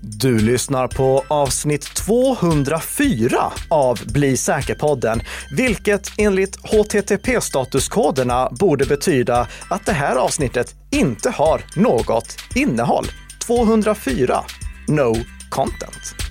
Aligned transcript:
Du 0.00 0.38
lyssnar 0.38 0.88
på 0.88 1.24
avsnitt 1.28 1.94
204 1.94 3.52
av 3.68 3.98
Bli 4.06 4.36
säker-podden, 4.36 5.20
vilket 5.56 6.12
enligt 6.18 6.56
HTTP-statuskoderna 6.56 8.48
borde 8.60 8.86
betyda 8.86 9.46
att 9.70 9.86
det 9.86 9.92
här 9.92 10.16
avsnittet 10.16 10.74
inte 10.90 11.30
har 11.30 11.60
något 11.76 12.36
innehåll. 12.54 13.06
204. 13.46 14.44
No 14.88 15.16
content. 15.50 16.27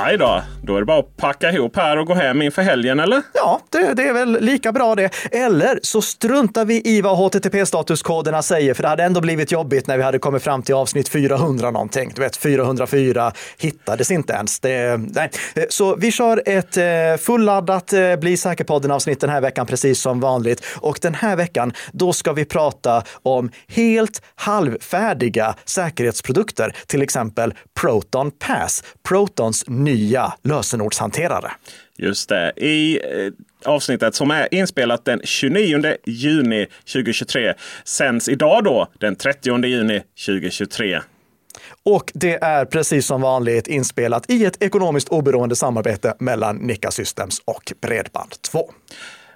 Aj 0.00 0.16
då, 0.16 0.42
då 0.62 0.76
är 0.76 0.80
det 0.80 0.86
bara 0.86 0.98
att 0.98 1.16
packa 1.16 1.50
ihop 1.50 1.76
här 1.76 1.96
och 1.96 2.06
gå 2.06 2.14
hem 2.14 2.42
inför 2.42 2.62
helgen 2.62 3.00
eller? 3.00 3.22
Ja, 3.34 3.60
det, 3.70 3.94
det 3.94 4.08
är 4.08 4.12
väl 4.12 4.40
lika 4.40 4.72
bra 4.72 4.94
det. 4.94 5.10
Eller 5.32 5.78
så 5.82 6.02
struntar 6.02 6.64
vi 6.64 6.82
i 6.84 7.00
vad 7.00 7.18
HTTP-statuskoderna 7.18 8.42
säger, 8.42 8.74
för 8.74 8.82
det 8.82 8.88
hade 8.88 9.04
ändå 9.04 9.20
blivit 9.20 9.52
jobbigt 9.52 9.86
när 9.86 9.96
vi 9.96 10.02
hade 10.02 10.18
kommit 10.18 10.42
fram 10.42 10.62
till 10.62 10.74
avsnitt 10.74 11.08
400 11.08 11.70
någonting. 11.70 12.12
Du 12.14 12.22
vet, 12.22 12.36
404 12.36 13.32
hittades 13.58 14.10
inte 14.10 14.32
ens. 14.32 14.60
Det, 14.60 14.96
nej. 14.96 15.30
Så 15.68 15.96
vi 15.96 16.12
kör 16.12 16.42
ett 16.46 16.76
eh, 16.76 16.84
fulladdat 17.18 17.92
eh, 17.92 18.16
Bli 18.16 18.36
säker-podden 18.36 18.90
avsnitt 18.90 19.20
den 19.20 19.30
här 19.30 19.40
veckan, 19.40 19.66
precis 19.66 20.00
som 20.00 20.20
vanligt. 20.20 20.64
Och 20.76 20.98
den 21.02 21.14
här 21.14 21.36
veckan, 21.36 21.72
då 21.92 22.12
ska 22.12 22.32
vi 22.32 22.44
prata 22.44 23.02
om 23.22 23.50
helt 23.68 24.22
halvfärdiga 24.34 25.54
säkerhetsprodukter, 25.64 26.72
till 26.86 27.02
exempel 27.02 27.54
Proton 27.80 28.30
Pass, 28.30 28.84
Protons 29.08 29.64
nya 29.88 30.32
lösenordshanterare. 30.42 31.50
Just 31.96 32.28
det. 32.28 32.52
I 32.56 32.96
eh, 32.98 33.32
avsnittet 33.64 34.14
som 34.14 34.30
är 34.30 34.54
inspelat 34.54 35.04
den 35.04 35.20
29 35.24 35.96
juni 36.06 36.66
2023 36.92 37.54
sänds 37.84 38.28
idag 38.28 38.64
då 38.64 38.88
den 38.98 39.16
30 39.16 39.66
juni 39.66 40.02
2023. 40.26 41.00
Och 41.84 42.12
det 42.14 42.42
är 42.42 42.64
precis 42.64 43.06
som 43.06 43.20
vanligt 43.20 43.66
inspelat 43.66 44.30
i 44.30 44.44
ett 44.44 44.62
ekonomiskt 44.62 45.08
oberoende 45.08 45.56
samarbete 45.56 46.14
mellan 46.18 46.56
Nika 46.56 46.90
Systems 46.90 47.42
och 47.44 47.72
Bredband2. 47.80 48.64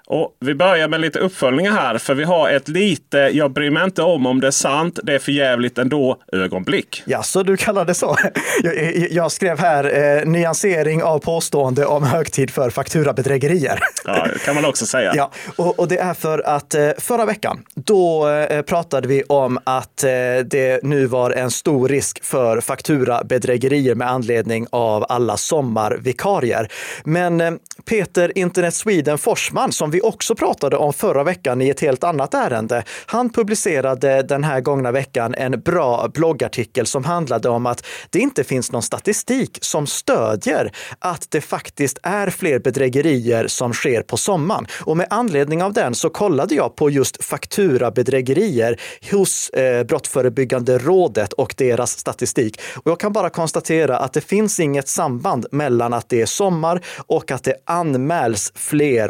Och 0.06 0.36
vi 0.40 0.54
börjar 0.54 0.88
med 0.88 1.00
lite 1.00 1.18
uppföljningar 1.18 1.72
här. 1.72 1.98
För 1.98 2.14
vi 2.14 2.24
har 2.24 2.50
ett 2.50 2.68
lite, 2.68 3.18
jag 3.18 3.52
bryr 3.52 3.70
mig 3.70 3.84
inte 3.84 4.02
om 4.02 4.26
om 4.26 4.40
det 4.40 4.46
är 4.46 4.50
sant, 4.50 4.98
det 5.02 5.14
är 5.14 5.18
för 5.18 5.32
jävligt 5.32 5.78
ändå, 5.78 6.16
ögonblick. 6.32 7.02
Ja, 7.06 7.22
så 7.22 7.42
du 7.42 7.56
kallar 7.56 7.84
det 7.84 7.94
så? 7.94 8.16
Jag, 8.62 8.74
jag 9.10 9.32
skrev 9.32 9.58
här 9.58 10.18
eh, 10.18 10.24
nyansering 10.24 11.02
av 11.02 11.18
påstående 11.18 11.86
om 11.86 12.02
högtid 12.02 12.50
för 12.50 12.70
fakturabedrägerier. 12.70 13.78
Ja, 14.04 14.26
det 14.32 14.38
kan 14.38 14.54
man 14.54 14.64
också 14.64 14.86
säga. 14.86 15.12
Ja, 15.22 15.30
och, 15.56 15.78
och 15.78 15.88
det 15.88 15.98
är 15.98 16.14
för 16.14 16.48
att 16.48 16.74
eh, 16.74 16.90
förra 16.98 17.24
veckan, 17.24 17.62
då 17.74 18.28
eh, 18.28 18.62
pratade 18.62 19.08
vi 19.08 19.22
om 19.22 19.58
att 19.64 20.04
eh, 20.04 20.10
det 20.44 20.82
nu 20.82 21.06
var 21.06 21.30
en 21.30 21.50
stor 21.50 21.88
risk 21.88 22.24
för 22.24 22.60
fakturabedrägerier 22.60 23.94
med 23.94 24.10
anledning 24.10 24.66
av 24.70 25.06
alla 25.08 25.36
sommarvikarier. 25.36 26.68
Men 27.04 27.58
Peter 27.84 28.38
Internet 28.38 28.74
Sweden 28.74 29.18
Forsman, 29.18 29.72
som 29.72 29.90
vi 29.92 30.00
också 30.00 30.34
pratade 30.34 30.76
om 30.76 30.92
förra 30.92 31.24
veckan 31.24 31.62
i 31.62 31.68
ett 31.68 31.80
helt 31.80 32.04
annat 32.04 32.34
ärende. 32.34 32.84
Han 33.06 33.30
publicerade 33.30 34.22
den 34.22 34.44
här 34.44 34.60
gångna 34.60 34.92
veckan 34.92 35.34
en 35.34 35.60
bra 35.60 36.08
bloggartikel 36.14 36.86
som 36.86 37.04
handlade 37.04 37.48
om 37.48 37.66
att 37.66 37.86
det 38.10 38.18
inte 38.18 38.44
finns 38.44 38.72
någon 38.72 38.82
statistik 38.82 39.58
som 39.60 39.86
stödjer 39.86 40.72
att 40.98 41.30
det 41.30 41.40
faktiskt 41.40 41.98
är 42.02 42.30
fler 42.30 42.58
bedrägerier 42.58 43.46
som 43.46 43.72
sker 43.72 44.02
på 44.02 44.16
sommaren. 44.16 44.66
Och 44.80 44.96
med 44.96 45.06
anledning 45.10 45.62
av 45.62 45.72
den 45.72 45.94
så 45.94 46.10
kollade 46.10 46.54
jag 46.54 46.76
på 46.76 46.90
just 46.90 47.24
fakturabedrägerier 47.24 48.80
hos 49.10 49.50
eh, 49.50 49.84
Brottsförebyggande 49.84 50.78
rådet 50.78 51.32
och 51.32 51.54
deras 51.56 51.98
statistik. 51.98 52.60
Och 52.74 52.90
jag 52.90 53.00
kan 53.00 53.12
bara 53.12 53.30
konstatera 53.30 53.98
att 53.98 54.12
det 54.12 54.20
finns 54.20 54.60
inget 54.60 54.88
samband 54.88 55.46
mellan 55.50 55.92
att 55.92 56.08
det 56.08 56.22
är 56.22 56.26
sommar 56.26 56.80
och 57.06 57.30
att 57.30 57.44
det 57.44 57.54
anmäls 57.64 58.52
fler 58.54 59.08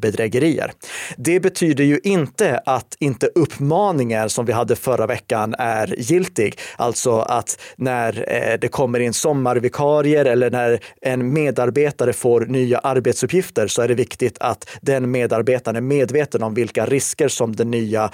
bedrägerier. 0.00 0.72
Det 1.16 1.40
betyder 1.40 1.84
ju 1.84 2.00
inte 2.02 2.60
att 2.66 2.96
inte 2.98 3.26
uppmaningen 3.34 4.30
som 4.30 4.46
vi 4.46 4.52
hade 4.52 4.76
förra 4.76 5.06
veckan 5.06 5.54
är 5.58 5.94
giltig. 5.98 6.58
Alltså 6.76 7.18
att 7.18 7.60
när 7.76 8.24
eh, 8.28 8.58
det 8.60 8.68
kommer 8.68 9.00
in 9.00 9.12
sommarvikarier 9.12 10.24
eller 10.24 10.50
när 10.50 10.80
en 11.02 11.32
medarbetare 11.32 12.12
får 12.12 12.40
nya 12.40 12.78
arbetsuppgifter 12.78 13.66
så 13.66 13.82
är 13.82 13.88
det 13.88 13.94
viktigt 13.94 14.38
att 14.40 14.70
den 14.80 15.10
medarbetaren 15.10 15.76
är 15.76 15.80
medveten 15.80 16.42
om 16.42 16.54
vilka 16.54 16.86
risker 16.86 17.28
som 17.28 17.56
den 17.56 17.70
nya, 17.70 18.04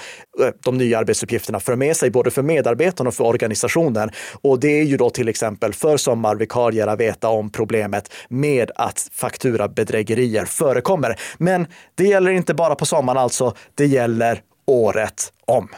eh, 0.41 0.49
de 0.65 0.79
nya 0.79 0.99
arbetsuppgifterna 0.99 1.61
för 1.61 1.77
med 1.77 1.97
sig, 1.97 2.11
både 2.11 2.31
för 2.31 2.43
medarbetarna 2.43 3.09
och 3.09 3.15
för 3.15 3.25
organisationen. 3.25 4.11
Och 4.43 4.61
det 4.61 4.81
är 4.81 4.85
ju 4.85 4.97
då 4.97 5.11
till 5.11 5.29
exempel 5.29 5.73
för 5.73 5.97
sommarvikarier 5.97 6.87
att 6.87 7.01
veta 7.01 7.29
om 7.29 7.51
problemet 7.51 8.13
med 8.29 8.71
att 8.75 9.09
fakturabedrägerier 9.13 10.45
förekommer. 10.45 11.17
Men 11.39 11.67
det 11.95 12.05
gäller 12.05 12.31
inte 12.31 12.55
bara 12.55 12.75
på 12.75 12.87
sommaren 12.87 13.19
alltså, 13.19 13.55
det 13.75 13.87
gäller 13.87 14.41
året 14.67 15.33
om. 15.47 15.69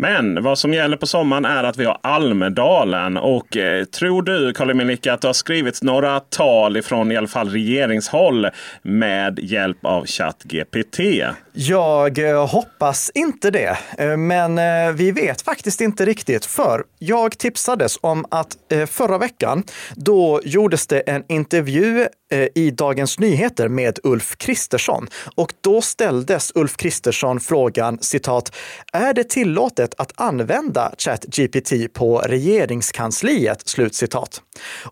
Men 0.00 0.42
vad 0.42 0.58
som 0.58 0.74
gäller 0.74 0.96
på 0.96 1.06
sommaren 1.06 1.44
är 1.44 1.64
att 1.64 1.76
vi 1.76 1.84
har 1.84 1.98
Almedalen. 2.02 3.16
Och 3.16 3.56
eh, 3.56 3.84
tror 3.84 4.22
du, 4.22 4.52
Karl 4.52 4.74
Milicka, 4.74 5.12
att 5.12 5.20
det 5.20 5.28
har 5.28 5.32
skrivits 5.32 5.82
några 5.82 6.20
tal 6.20 6.76
ifrån 6.76 7.12
i 7.12 7.16
alla 7.16 7.28
fall 7.28 7.50
regeringshåll 7.50 8.48
med 8.82 9.38
hjälp 9.38 9.84
av 9.84 10.06
ChatGPT? 10.06 10.98
Jag 11.52 12.30
eh, 12.30 12.46
hoppas 12.48 13.10
inte 13.14 13.50
det, 13.50 13.78
eh, 13.98 14.16
men 14.16 14.58
eh, 14.58 14.92
vi 14.94 15.12
vet 15.12 15.42
faktiskt 15.42 15.80
inte 15.80 16.04
riktigt. 16.04 16.46
För 16.46 16.84
jag 16.98 17.38
tipsades 17.38 17.98
om 18.00 18.24
att 18.30 18.72
eh, 18.72 18.86
förra 18.86 19.18
veckan, 19.18 19.62
då 19.94 20.40
gjordes 20.44 20.86
det 20.86 21.00
en 21.00 21.24
intervju 21.28 22.06
Eh, 22.32 22.48
i 22.54 22.70
Dagens 22.70 23.18
Nyheter 23.18 23.68
med 23.68 23.98
Ulf 24.02 24.36
Kristersson. 24.36 25.08
Och 25.34 25.54
då 25.60 25.82
ställdes 25.82 26.52
Ulf 26.54 26.76
Kristersson 26.76 27.40
frågan, 27.40 27.98
citat, 28.00 28.56
är 28.92 29.14
det 29.14 29.24
tillåtet 29.24 29.94
att 29.98 30.12
använda 30.14 30.92
ChatGPT 30.98 31.92
på 31.92 32.18
regeringskansliet? 32.18 33.68
Slutcitat. 33.68 34.42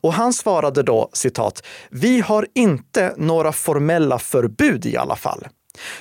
Och 0.01 0.13
han 0.13 0.33
svarade 0.33 0.83
då, 0.83 1.11
citat, 1.13 1.63
vi 1.91 2.21
har 2.21 2.47
inte 2.55 3.15
några 3.17 3.53
formella 3.53 4.19
förbud 4.19 4.87
i 4.87 4.97
alla 4.97 5.17
fall. 5.17 5.47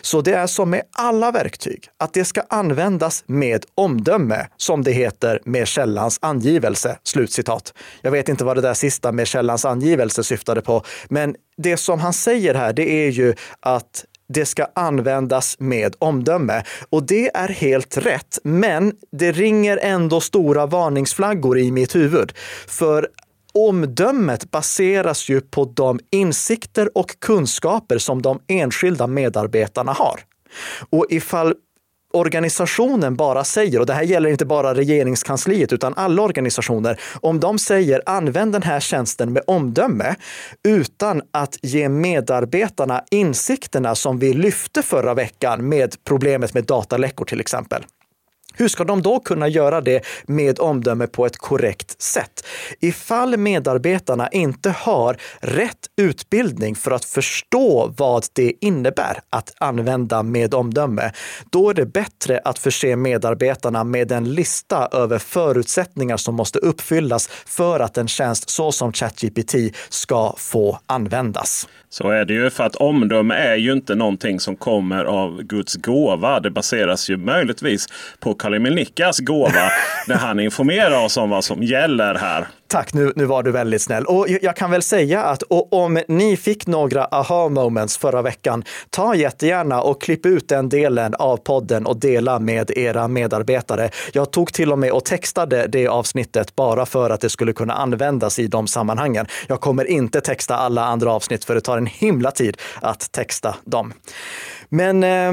Så 0.02 0.22
det 0.22 0.34
är 0.34 0.48
som 0.48 0.70
med 0.70 0.82
alla 0.92 1.32
verktyg, 1.32 1.90
att 1.98 2.14
det 2.14 2.26
ska 2.26 2.42
användas 2.50 3.24
med 3.28 3.66
omdöme, 3.76 4.48
som 4.58 4.84
det 4.84 4.92
heter 4.92 5.42
med 5.46 5.68
källans 5.68 6.20
angivelse. 6.22 6.98
Slutcitat. 7.04 7.74
Jag 8.02 8.12
vet 8.12 8.30
inte 8.30 8.46
vad 8.46 8.58
det 8.58 8.62
där 8.62 8.74
sista 8.74 9.12
med 9.12 9.28
källans 9.28 9.66
angivelse 9.66 10.24
syftade 10.24 10.62
på, 10.62 10.84
men 11.10 11.36
det 11.58 11.78
som 11.78 12.00
han 12.00 12.14
säger 12.14 12.54
här, 12.54 12.74
det 12.74 12.90
är 12.90 13.10
ju 13.10 13.34
att 13.60 14.06
det 14.30 14.46
ska 14.46 14.68
användas 14.76 15.56
med 15.60 15.96
omdöme. 16.00 16.64
Och 16.90 17.04
det 17.04 17.32
är 17.34 17.48
helt 17.48 17.98
rätt, 17.98 18.40
men 18.44 18.94
det 19.12 19.32
ringer 19.32 19.80
ändå 19.82 20.22
stora 20.22 20.66
varningsflaggor 20.66 21.58
i 21.58 21.72
mitt 21.72 21.96
huvud. 21.96 22.32
För 22.68 23.08
omdömet 23.54 24.52
baseras 24.52 25.30
ju 25.30 25.42
på 25.42 25.66
de 25.66 26.00
insikter 26.12 26.98
och 26.98 27.20
kunskaper 27.20 27.98
som 27.98 28.22
de 28.22 28.40
enskilda 28.48 29.08
medarbetarna 29.08 29.92
har. 29.92 30.20
Och 30.90 31.06
ifall 31.10 31.54
organisationen 32.14 33.16
bara 33.16 33.44
säger, 33.44 33.80
och 33.80 33.86
det 33.86 33.94
här 33.94 34.04
gäller 34.04 34.30
inte 34.30 34.46
bara 34.46 34.74
regeringskansliet 34.74 35.74
utan 35.74 35.94
alla 35.96 36.22
organisationer, 36.22 37.00
om 37.22 37.40
de 37.40 37.60
säger 37.60 38.02
använd 38.06 38.52
den 38.52 38.64
här 38.64 38.80
tjänsten 38.80 39.34
med 39.34 39.44
omdöme 39.48 40.16
utan 40.68 41.22
att 41.32 41.58
ge 41.62 41.90
medarbetarna 41.90 43.04
insikterna 43.12 43.96
som 43.96 44.20
vi 44.20 44.34
lyfte 44.34 44.82
förra 44.82 45.14
veckan 45.14 45.70
med 45.70 45.96
problemet 46.04 46.54
med 46.54 46.66
dataläckor 46.66 47.26
till 47.26 47.40
exempel. 47.40 47.84
Hur 48.60 48.68
ska 48.68 48.84
de 48.84 49.02
då 49.02 49.20
kunna 49.20 49.48
göra 49.48 49.82
det 49.82 50.06
med 50.26 50.60
omdöme 50.60 51.08
på 51.08 51.26
ett 51.26 51.38
korrekt 51.38 52.02
sätt? 52.02 52.46
Ifall 52.80 53.38
medarbetarna 53.38 54.28
inte 54.28 54.70
har 54.70 55.18
rätt 55.40 55.78
utbildning 55.98 56.76
för 56.76 56.92
att 56.92 57.06
förstå 57.06 57.94
vad 57.98 58.24
det 58.34 58.54
innebär 58.62 59.20
att 59.30 59.54
använda 59.58 60.24
med 60.24 60.54
omdöme, 60.54 61.12
då 61.52 61.70
är 61.70 61.74
det 61.74 61.86
bättre 61.86 62.42
att 62.46 62.60
förse 62.60 62.96
medarbetarna 62.96 63.84
med 63.84 64.12
en 64.12 64.34
lista 64.34 64.90
över 64.92 65.18
förutsättningar 65.18 66.18
som 66.18 66.36
måste 66.36 66.60
uppfyllas 66.60 67.30
för 67.46 67.80
att 67.80 67.98
en 67.98 68.08
tjänst 68.08 68.50
så 68.50 68.72
som 68.72 68.94
ChatGPT 68.94 69.56
ska 69.90 70.34
få 70.38 70.80
användas. 70.86 71.68
Så 71.90 72.10
är 72.10 72.26
det 72.26 72.34
ju 72.34 72.50
för 72.50 72.64
att 72.64 72.76
omdöme 72.76 73.34
är 73.36 73.56
ju 73.56 73.74
inte 73.74 73.96
någonting 73.96 74.40
som 74.40 74.56
kommer 74.56 75.06
av 75.06 75.42
Guds 75.44 75.76
gåva. 75.76 76.40
Det 76.40 76.52
baseras 76.52 77.10
ju 77.10 77.18
möjligtvis 77.18 77.88
på 78.20 78.34
Karl 78.48 78.54
Emil 78.54 78.76
Nickas 78.76 79.20
gåva 79.20 79.72
när 80.08 80.16
han 80.16 80.40
informerar 80.40 81.06
oss 81.06 81.18
om 81.18 81.30
vad 81.30 81.44
som 81.44 81.64
gäller 81.64 82.16
här. 82.16 82.48
Tack, 82.68 82.94
nu, 82.94 83.14
nu 83.16 83.26
var 83.26 83.44
du 83.44 83.52
väldigt 83.52 83.82
snäll. 83.82 84.06
Och 84.06 84.28
jag 84.42 84.56
kan 84.56 84.72
väl 84.72 84.82
säga 84.82 85.24
att 85.24 85.44
om 85.72 86.00
ni 86.08 86.38
fick 86.38 86.68
några 86.68 87.06
aha 87.06 87.50
moments 87.50 87.98
förra 87.98 88.22
veckan, 88.22 88.64
ta 88.90 89.16
jättegärna 89.16 89.82
och 89.82 90.02
klipp 90.02 90.26
ut 90.26 90.50
den 90.50 90.70
delen 90.70 91.14
av 91.16 91.38
podden 91.38 91.86
och 91.86 92.00
dela 92.00 92.40
med 92.40 92.72
era 92.76 93.08
medarbetare. 93.08 93.90
Jag 94.14 94.32
tog 94.32 94.54
till 94.54 94.72
och 94.72 94.80
med 94.80 94.92
och 94.92 95.06
textade 95.06 95.68
det 95.68 95.88
avsnittet 95.88 96.56
bara 96.56 96.86
för 96.86 97.10
att 97.10 97.22
det 97.22 97.30
skulle 97.30 97.54
kunna 97.54 97.74
användas 97.74 98.40
i 98.40 98.48
de 98.48 98.68
sammanhangen. 98.68 99.28
Jag 99.48 99.62
kommer 99.62 99.86
inte 99.86 100.22
texta 100.22 100.58
alla 100.58 100.86
andra 100.86 101.12
avsnitt 101.12 101.46
för 101.46 101.56
det 101.56 101.62
tar 101.62 101.78
en 101.78 101.86
himla 101.86 102.32
tid 102.32 102.58
att 102.82 103.12
texta 103.12 103.56
dem. 103.66 103.94
Men 104.70 105.04
Eh, 105.04 105.32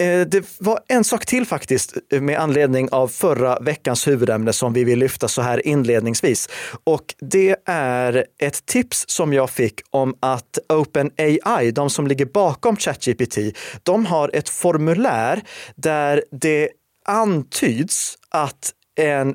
Eh, 0.00 0.20
det 0.20 0.44
var 0.58 0.80
en 0.88 1.04
sak 1.04 1.26
till 1.26 1.46
faktiskt 1.46 1.96
eh, 2.12 2.20
med 2.20 2.38
anledning 2.38 2.88
av 2.92 3.08
förra 3.08 3.58
veckans 3.58 4.08
huvudämne 4.08 4.52
som 4.52 4.72
vi 4.72 4.84
vill 4.84 4.98
lyfta 4.98 5.28
så 5.28 5.42
här 5.42 5.66
inledningsvis. 5.66 6.48
Och 6.84 7.14
det 7.18 7.56
är 7.66 8.26
ett 8.38 8.66
tips 8.66 9.04
som 9.08 9.32
jag 9.32 9.50
fick 9.50 9.80
om 9.90 10.14
att 10.20 10.58
OpenAI, 10.68 11.70
de 11.70 11.90
som 11.90 12.06
ligger 12.06 12.26
bakom 12.26 12.76
ChatGPT, 12.76 13.38
de 13.82 14.06
har 14.06 14.30
ett 14.34 14.48
formulär 14.48 15.42
där 15.76 16.24
det 16.30 16.68
antyds 17.04 18.18
att 18.28 18.72
en 18.96 19.34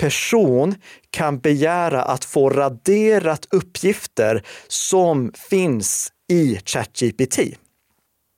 person 0.00 0.74
kan 1.10 1.38
begära 1.38 2.02
att 2.02 2.24
få 2.24 2.50
raderat 2.50 3.46
uppgifter 3.50 4.42
som 4.68 5.32
finns 5.50 6.12
i 6.28 6.60
ChatGPT 6.64 7.38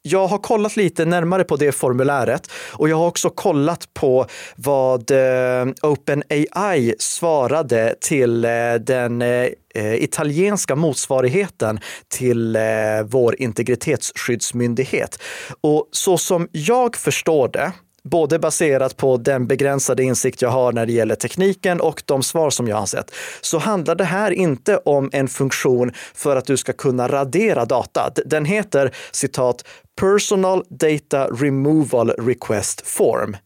jag 0.06 0.26
har 0.26 0.38
kollat 0.38 0.76
lite 0.76 1.04
närmare 1.04 1.44
på 1.44 1.56
det 1.56 1.72
formuläret 1.72 2.50
och 2.72 2.88
jag 2.88 2.96
har 2.96 3.06
också 3.06 3.30
kollat 3.30 3.94
på 3.94 4.26
vad 4.56 5.10
eh, 5.10 5.66
OpenAI 5.82 6.94
svarade 6.98 7.94
till 8.00 8.44
eh, 8.44 8.50
den 8.80 9.22
eh, 9.22 9.48
italienska 9.74 10.76
motsvarigheten 10.76 11.80
till 12.08 12.56
eh, 12.56 12.62
vår 13.04 13.42
integritetsskyddsmyndighet. 13.42 15.22
Och 15.60 15.88
så 15.90 16.18
som 16.18 16.48
jag 16.52 16.96
förstår 16.96 17.48
det 17.48 17.72
både 18.10 18.38
baserat 18.38 18.96
på 18.96 19.16
den 19.16 19.46
begränsade 19.46 20.02
insikt 20.02 20.42
jag 20.42 20.50
har 20.50 20.72
när 20.72 20.86
det 20.86 20.92
gäller 20.92 21.14
tekniken 21.14 21.80
och 21.80 22.02
de 22.06 22.22
svar 22.22 22.50
som 22.50 22.68
jag 22.68 22.76
har 22.76 22.86
sett, 22.86 23.10
så 23.40 23.58
handlar 23.58 23.94
det 23.94 24.04
här 24.04 24.30
inte 24.30 24.76
om 24.76 25.10
en 25.12 25.28
funktion 25.28 25.92
för 26.14 26.36
att 26.36 26.46
du 26.46 26.56
ska 26.56 26.72
kunna 26.72 27.08
radera 27.08 27.64
data. 27.64 28.10
Den 28.26 28.44
heter 28.44 28.94
citat 29.12 29.64
Personal 30.00 30.64
Data 30.68 31.26
Removal 31.26 32.10
Request 32.10 32.86
Form. 32.86 33.36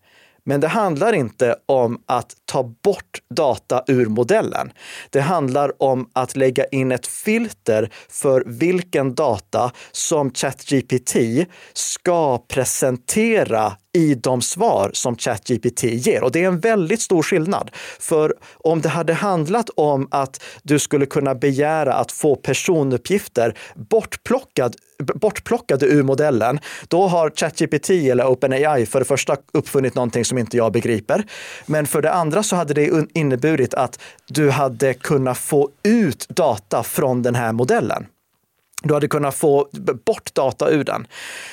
Men 0.44 0.60
det 0.60 0.68
handlar 0.68 1.12
inte 1.12 1.56
om 1.66 2.02
att 2.06 2.32
ta 2.44 2.62
bort 2.62 3.22
data 3.34 3.84
ur 3.86 4.06
modellen. 4.06 4.72
Det 5.10 5.20
handlar 5.20 5.82
om 5.82 6.08
att 6.12 6.36
lägga 6.36 6.64
in 6.64 6.92
ett 6.92 7.06
filter 7.06 7.92
för 8.08 8.42
vilken 8.46 9.14
data 9.14 9.72
som 9.92 10.30
ChatGPT 10.34 11.16
ska 11.72 12.38
presentera 12.48 13.76
i 13.92 14.14
de 14.14 14.42
svar 14.42 14.90
som 14.92 15.16
ChatGPT 15.16 15.82
ger. 15.82 16.24
Och 16.24 16.32
det 16.32 16.44
är 16.44 16.48
en 16.48 16.60
väldigt 16.60 17.00
stor 17.00 17.22
skillnad. 17.22 17.70
För 17.98 18.34
om 18.58 18.80
det 18.80 18.88
hade 18.88 19.12
handlat 19.14 19.70
om 19.76 20.08
att 20.10 20.42
du 20.62 20.78
skulle 20.78 21.06
kunna 21.06 21.34
begära 21.34 21.94
att 21.94 22.12
få 22.12 22.36
personuppgifter 22.36 23.58
bortplockad, 23.74 24.76
bortplockade 25.14 25.86
ur 25.86 26.02
modellen, 26.02 26.60
då 26.88 27.06
har 27.06 27.30
ChatGPT 27.30 27.90
eller 27.90 28.26
OpenAI 28.26 28.86
för 28.86 28.98
det 28.98 29.04
första 29.04 29.36
uppfunnit 29.52 29.94
någonting 29.94 30.24
som 30.24 30.38
inte 30.38 30.56
jag 30.56 30.72
begriper. 30.72 31.24
Men 31.66 31.86
för 31.86 32.02
det 32.02 32.12
andra 32.12 32.42
så 32.42 32.56
hade 32.56 32.74
det 32.74 33.06
inneburit 33.14 33.74
att 33.74 34.00
du 34.26 34.50
hade 34.50 34.94
kunnat 34.94 35.38
få 35.38 35.70
ut 35.82 36.28
data 36.28 36.82
från 36.82 37.22
den 37.22 37.34
här 37.34 37.52
modellen. 37.52 38.06
Du 38.82 38.94
hade 38.94 39.08
kunnat 39.08 39.34
få 39.34 39.68
bort 40.06 40.34
data 40.34 40.70
ur 40.70 40.84
den. 40.84 41.06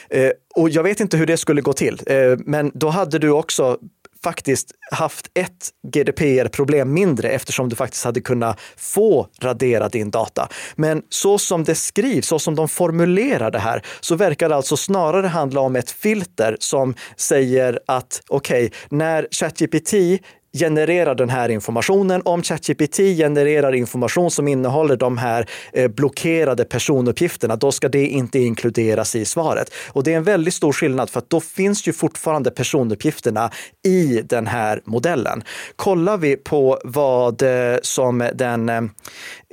Eh, 0.10 0.32
och 0.56 0.70
jag 0.70 0.84
vet 0.84 1.00
inte 1.00 1.18
hur 1.18 1.26
det 1.26 1.38
skulle 1.38 1.62
gå 1.62 1.74
till, 1.74 2.02
eh, 2.06 2.38
men 2.46 2.72
då 2.74 2.90
hade 2.90 3.20
du 3.20 3.30
också 3.30 3.78
faktiskt 4.24 4.72
haft 4.92 5.28
ett 5.34 5.70
GDPR-problem 5.88 6.94
mindre 6.94 7.30
eftersom 7.30 7.70
du 7.70 7.76
faktiskt 7.76 8.06
hade 8.06 8.22
kunnat 8.22 8.60
få 8.78 9.28
radera 9.42 9.90
din 9.90 10.12
data. 10.12 10.50
Men 10.76 11.02
så 11.10 11.38
som 11.38 11.64
det 11.64 11.76
skrivs, 11.76 12.28
så 12.28 12.40
som 12.40 12.56
de 12.56 12.68
formulerar 12.68 13.52
det 13.52 13.60
här, 13.60 13.82
så 14.00 14.16
verkar 14.16 14.50
det 14.50 14.56
alltså 14.56 14.78
snarare 14.78 15.28
handla 15.28 15.62
om 15.62 15.76
ett 15.76 15.92
filter 15.92 16.58
som 16.60 16.96
säger 17.18 17.80
att 17.86 18.22
okej, 18.28 18.66
okay, 18.66 18.80
när 18.90 19.28
ChatGPT 19.32 20.22
genererar 20.57 21.15
den 21.15 21.30
här 21.30 21.50
informationen. 21.50 22.21
Om 22.25 22.44
ChatGPT 22.44 22.98
genererar 22.98 23.75
information 23.75 24.31
som 24.31 24.48
innehåller 24.48 24.95
de 24.95 25.18
här 25.18 25.45
eh, 25.74 25.88
blockerade 25.88 26.65
personuppgifterna, 26.65 27.56
då 27.56 27.71
ska 27.71 27.89
det 27.89 28.07
inte 28.07 28.39
inkluderas 28.39 29.15
i 29.15 29.25
svaret. 29.25 29.74
Och 29.89 30.04
det 30.04 30.13
är 30.13 30.18
en 30.18 30.24
väldigt 30.24 30.54
stor 30.54 30.74
skillnad 30.74 31.09
för 31.09 31.19
att 31.19 31.30
då 31.30 31.39
finns 31.39 31.88
ju 31.88 31.94
fortfarande 31.94 32.51
personuppgifterna 32.51 33.51
i 33.86 34.21
den 34.25 34.48
här 34.48 34.81
modellen. 34.86 35.44
Kollar 35.75 36.18
vi 36.18 36.36
på 36.36 36.80
vad 36.83 37.42
eh, 37.42 37.77
som 37.81 38.30
den 38.33 38.69
eh, 38.69 38.81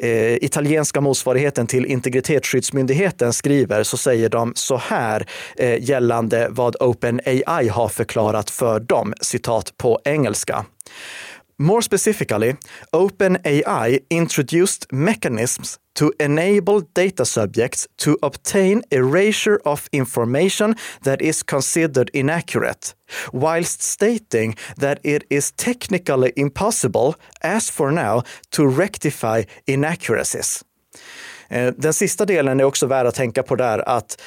eh, 0.00 0.34
italienska 0.34 1.00
motsvarigheten 1.00 1.66
till 1.66 1.86
Integritetsskyddsmyndigheten 1.86 3.32
skriver 3.32 3.82
så 3.82 3.96
säger 3.96 4.28
de 4.28 4.52
så 4.56 4.76
här 4.76 5.26
eh, 5.56 5.82
gällande 5.82 6.48
vad 6.50 6.76
OpenAI 6.80 7.68
har 7.68 7.88
förklarat 7.88 8.50
för 8.50 8.80
dem, 8.80 9.14
citat 9.20 9.76
på 9.76 10.00
engelska. 10.04 10.64
More 11.58 11.82
specifically, 11.82 12.56
OpenAI 12.92 13.98
introduced 14.10 14.92
mechanisms 14.92 15.78
to 15.94 16.12
enable 16.18 16.82
data 16.92 17.24
subjects 17.24 17.88
to 17.96 18.18
obtain 18.22 18.82
erasure 18.90 19.60
of 19.64 19.88
information 19.92 20.74
that 21.04 21.22
is 21.22 21.42
considered 21.42 22.10
inaccurate, 22.12 22.94
whilst 23.32 23.82
stating 23.82 24.56
that 24.80 24.98
it 25.04 25.24
is 25.30 25.52
technically 25.52 26.32
impossible, 26.36 27.14
as 27.40 27.70
for 27.70 27.92
now, 27.92 28.22
to 28.50 28.66
rectify 28.66 29.42
inaccuracies. 29.66 30.64
Eh, 31.48 31.72
den 31.76 31.92
sista 31.92 32.24
delen 32.24 32.60
är 32.60 32.64
också 32.64 32.86
värd 32.86 33.06
att 33.06 33.14
tänka 33.14 33.42
på 33.42 33.56
där 33.56 33.88
att 33.88 34.20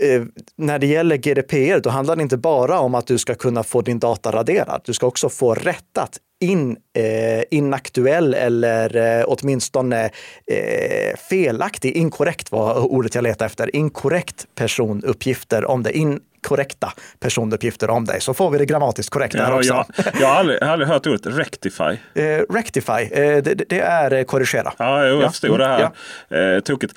eh, 0.00 0.22
när 0.56 0.78
det 0.78 0.86
gäller 0.86 1.16
GDPR, 1.16 1.80
då 1.80 1.90
handlar 1.90 2.16
det 2.16 2.22
inte 2.22 2.36
bara 2.36 2.78
om 2.78 2.94
att 2.94 3.06
du 3.06 3.18
ska 3.18 3.34
kunna 3.34 3.62
få 3.62 3.82
din 3.82 3.98
data 3.98 4.32
raderad. 4.32 4.80
Du 4.84 4.92
ska 4.92 5.06
också 5.06 5.28
få 5.28 5.54
rättat 5.54 6.18
in, 6.44 6.76
eh, 6.94 7.42
inaktuell 7.50 8.34
eller 8.34 8.96
eh, 8.96 9.24
åtminstone 9.26 10.04
eh, 10.46 11.16
felaktig, 11.28 11.92
inkorrekt 11.96 12.52
var 12.52 12.92
ordet 12.92 13.14
jag 13.14 13.22
letade 13.22 13.46
efter, 13.46 13.76
inkorrekt 13.76 14.46
personuppgifter 14.54 15.64
om 15.64 15.82
det. 15.82 15.96
In, 15.96 16.20
korrekta 16.44 16.92
personuppgifter 17.20 17.90
om 17.90 18.04
dig. 18.04 18.20
Så 18.20 18.34
får 18.34 18.50
vi 18.50 18.58
det 18.58 18.66
grammatiskt 18.66 19.10
korrekta 19.10 19.38
ja, 19.38 19.44
här 19.44 19.56
också. 19.56 19.84
Jag, 19.96 20.06
jag, 20.20 20.28
har 20.28 20.34
aldrig, 20.34 20.62
aldrig 20.62 20.88
hört 20.88 21.06
ordet 21.06 21.26
rectify. 21.26 21.98
Eh, 22.14 22.22
rectify, 22.50 22.92
eh, 22.92 23.42
det, 23.42 23.54
det, 23.68 23.80
är 23.80 24.12
eh, 24.12 24.24
korrigera. 24.24 24.72
Ja, 24.78 25.06
jag 25.06 25.22
ja. 25.22 25.30
förstod 25.30 25.58
det 25.58 25.66
här. 25.66 25.90
Mm, 26.30 26.54
ja. 26.54 26.60
tokigt. 26.60 26.94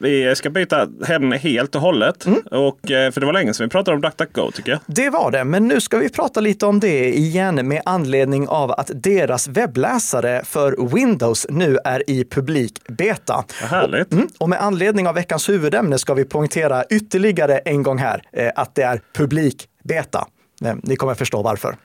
vi 0.00 0.34
ska 0.36 0.50
byta 0.50 0.88
ämne 1.08 1.36
helt 1.36 1.74
och 1.74 1.80
hållet. 1.80 2.26
Mm. 2.26 2.40
Och, 2.50 2.90
eh, 2.90 3.10
för 3.10 3.20
det 3.20 3.26
var 3.26 3.32
länge 3.32 3.54
sedan 3.54 3.66
vi 3.66 3.70
pratade 3.70 3.94
om 3.94 4.00
DuckDuckGo 4.00 4.50
tycker 4.50 4.72
jag. 4.72 4.80
Det 4.86 5.10
var 5.10 5.30
det, 5.30 5.44
men 5.44 5.68
nu 5.68 5.80
ska 5.80 5.98
vi 5.98 6.08
prata 6.08 6.40
lite 6.40 6.66
om 6.66 6.80
det 6.80 7.08
igen 7.08 7.68
med 7.68 7.82
anledning 7.84 8.48
av 8.48 8.70
att 8.70 8.90
deras 8.94 9.48
webbläsare 9.48 10.42
för 10.44 10.94
Windows 10.94 11.46
nu 11.50 11.78
är 11.84 12.10
i 12.10 12.24
publik 12.24 12.74
beta. 12.88 13.44
Härligt. 13.62 14.06
Och, 14.06 14.12
mm, 14.12 14.28
och 14.38 14.48
med 14.48 14.62
anledning 14.62 15.08
av 15.08 15.14
veckans 15.14 15.48
huvudämne 15.48 15.98
ska 15.98 16.14
vi 16.14 16.24
poängtera 16.24 16.84
ytterligare 16.90 17.58
en 17.58 17.82
gång 17.82 17.98
här 17.98 18.22
Eh, 18.56 18.62
att 18.62 18.74
det 18.74 18.82
är 18.82 19.02
publik 19.14 19.68
beta. 19.84 20.28
Eh, 20.64 20.74
ni 20.82 20.96
kommer 20.96 21.14
förstå 21.14 21.42
varför. 21.42 21.76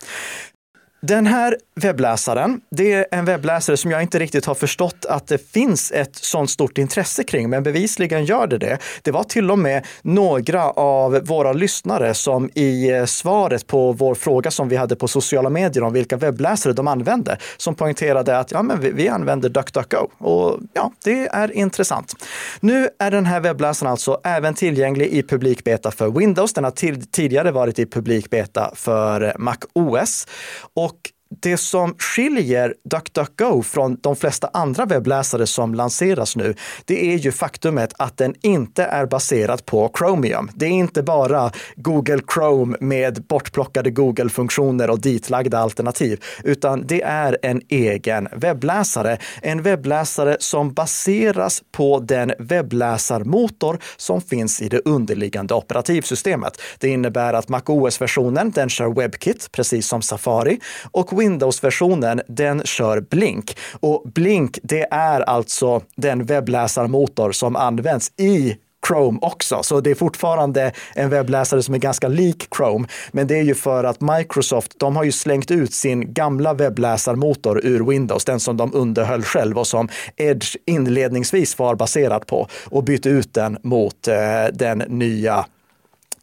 Den 1.08 1.28
här 1.28 1.58
webbläsaren, 1.76 2.62
det 2.72 2.94
är 2.94 3.06
en 3.12 3.26
webbläsare 3.26 3.78
som 3.78 3.92
jag 3.92 4.02
inte 4.02 4.20
riktigt 4.20 4.46
har 4.46 4.56
förstått 4.56 5.06
att 5.10 5.28
det 5.28 5.52
finns 5.52 5.92
ett 5.92 6.16
sånt 6.16 6.50
stort 6.50 6.78
intresse 6.78 7.24
kring, 7.24 7.50
men 7.50 7.64
bevisligen 7.64 8.26
gör 8.26 8.48
det 8.48 8.58
det. 8.58 8.78
Det 9.02 9.12
var 9.12 9.24
till 9.24 9.52
och 9.52 9.60
med 9.60 9.86
några 10.02 10.64
av 10.72 11.20
våra 11.24 11.54
lyssnare 11.54 12.14
som 12.14 12.50
i 12.54 12.92
eh, 12.92 13.06
svaret 13.06 13.68
på 13.68 13.92
vår 13.92 14.16
fråga 14.16 14.52
som 14.52 14.70
vi 14.70 14.76
hade 14.76 14.96
på 14.96 15.08
sociala 15.08 15.50
medier 15.50 15.84
om 15.84 15.94
vilka 15.94 16.18
webbläsare 16.18 16.74
de 16.74 16.88
använde, 16.88 17.38
som 17.58 17.76
poängterade 17.76 18.40
att 18.40 18.52
ja, 18.52 18.64
men 18.64 18.80
vi, 18.80 18.92
vi 18.92 19.08
använder 19.08 19.50
DuckDuckGo. 19.50 20.08
Och 20.18 20.60
ja, 20.74 20.92
det 21.04 21.28
är 21.28 21.52
intressant. 21.52 22.14
Nu 22.60 22.90
är 23.00 23.12
den 23.12 23.26
här 23.26 23.40
webbläsaren 23.40 23.92
alltså 23.92 24.22
även 24.24 24.54
tillgänglig 24.54 25.08
i 25.08 25.24
publik 25.24 25.64
beta 25.64 25.92
för 25.92 26.10
Windows. 26.10 26.54
Den 26.54 26.64
har 26.64 26.72
till, 26.72 27.08
tidigare 27.08 27.52
varit 27.52 27.80
i 27.80 27.86
publik 27.86 28.30
beta 28.30 28.72
för 28.76 29.36
Mac 29.38 29.58
OS. 29.74 30.28
Och 30.74 30.95
det 31.42 31.58
som 31.58 31.96
skiljer 31.98 32.74
DuckDuckGo 32.84 33.62
från 33.64 33.98
de 34.02 34.16
flesta 34.16 34.50
andra 34.54 34.86
webbläsare 34.86 35.48
som 35.48 35.74
lanseras 35.74 36.36
nu, 36.36 36.56
det 36.86 37.14
är 37.14 37.18
ju 37.18 37.32
faktumet 37.32 37.94
att 37.98 38.18
den 38.18 38.36
inte 38.42 38.84
är 38.84 39.06
baserad 39.06 39.66
på 39.66 39.92
Chromium. 39.98 40.50
Det 40.54 40.66
är 40.66 40.70
inte 40.70 41.04
bara 41.04 41.52
Google 41.76 42.22
Chrome 42.34 42.78
med 42.80 43.24
bortplockade 43.24 43.92
Google-funktioner 43.92 44.90
och 44.90 45.02
ditlagda 45.02 45.60
alternativ, 45.60 46.24
utan 46.44 46.88
det 46.88 47.02
är 47.02 47.38
en 47.42 47.62
egen 47.70 48.28
webbläsare. 48.36 49.18
En 49.42 49.62
webbläsare 49.62 50.38
som 50.40 50.74
baseras 50.74 51.62
på 51.72 52.00
den 52.00 52.34
webbläsarmotor 52.40 53.80
som 53.98 54.22
finns 54.22 54.62
i 54.62 54.70
det 54.70 54.82
underliggande 54.86 55.54
operativsystemet. 55.54 56.62
Det 56.80 56.88
innebär 56.90 57.34
att 57.34 57.50
MacOS-versionen, 57.50 58.52
den 58.52 58.70
kör 58.70 58.94
WebKit, 58.94 59.52
precis 59.52 59.88
som 59.88 60.02
Safari, 60.02 60.60
och 60.92 61.15
Windows-versionen, 61.18 62.22
den 62.28 62.62
kör 62.66 63.02
Blink. 63.02 63.58
Och 63.80 64.04
Blink, 64.06 64.60
det 64.64 64.88
är 64.92 65.22
alltså 65.22 65.82
den 65.96 66.26
webbläsarmotor 66.26 67.32
som 67.32 67.56
används 67.56 68.12
i 68.18 68.58
Chrome 68.88 69.20
också, 69.22 69.64
så 69.64 69.82
det 69.82 69.92
är 69.92 69.96
fortfarande 69.96 70.72
en 70.96 71.10
webbläsare 71.10 71.64
som 71.64 71.74
är 71.74 71.80
ganska 71.80 72.08
lik 72.08 72.48
Chrome. 72.58 72.88
Men 73.12 73.28
det 73.28 73.38
är 73.38 73.44
ju 73.44 73.56
för 73.56 73.84
att 73.84 74.02
Microsoft, 74.02 74.80
de 74.80 74.96
har 74.96 75.04
ju 75.04 75.12
slängt 75.12 75.52
ut 75.52 75.74
sin 75.74 76.14
gamla 76.14 76.54
webbläsarmotor 76.54 77.66
ur 77.66 77.90
Windows, 77.90 78.26
den 78.26 78.40
som 78.40 78.58
de 78.58 78.74
underhöll 78.74 79.24
själv 79.24 79.58
och 79.58 79.68
som 79.68 79.90
Edge 80.18 80.56
inledningsvis 80.66 81.60
var 81.60 81.76
baserad 81.76 82.28
på 82.28 82.48
och 82.66 82.84
bytt 82.84 83.06
ut 83.06 83.34
den 83.34 83.58
mot 83.64 84.08
eh, 84.08 84.16
den 84.54 84.78
nya 84.78 85.46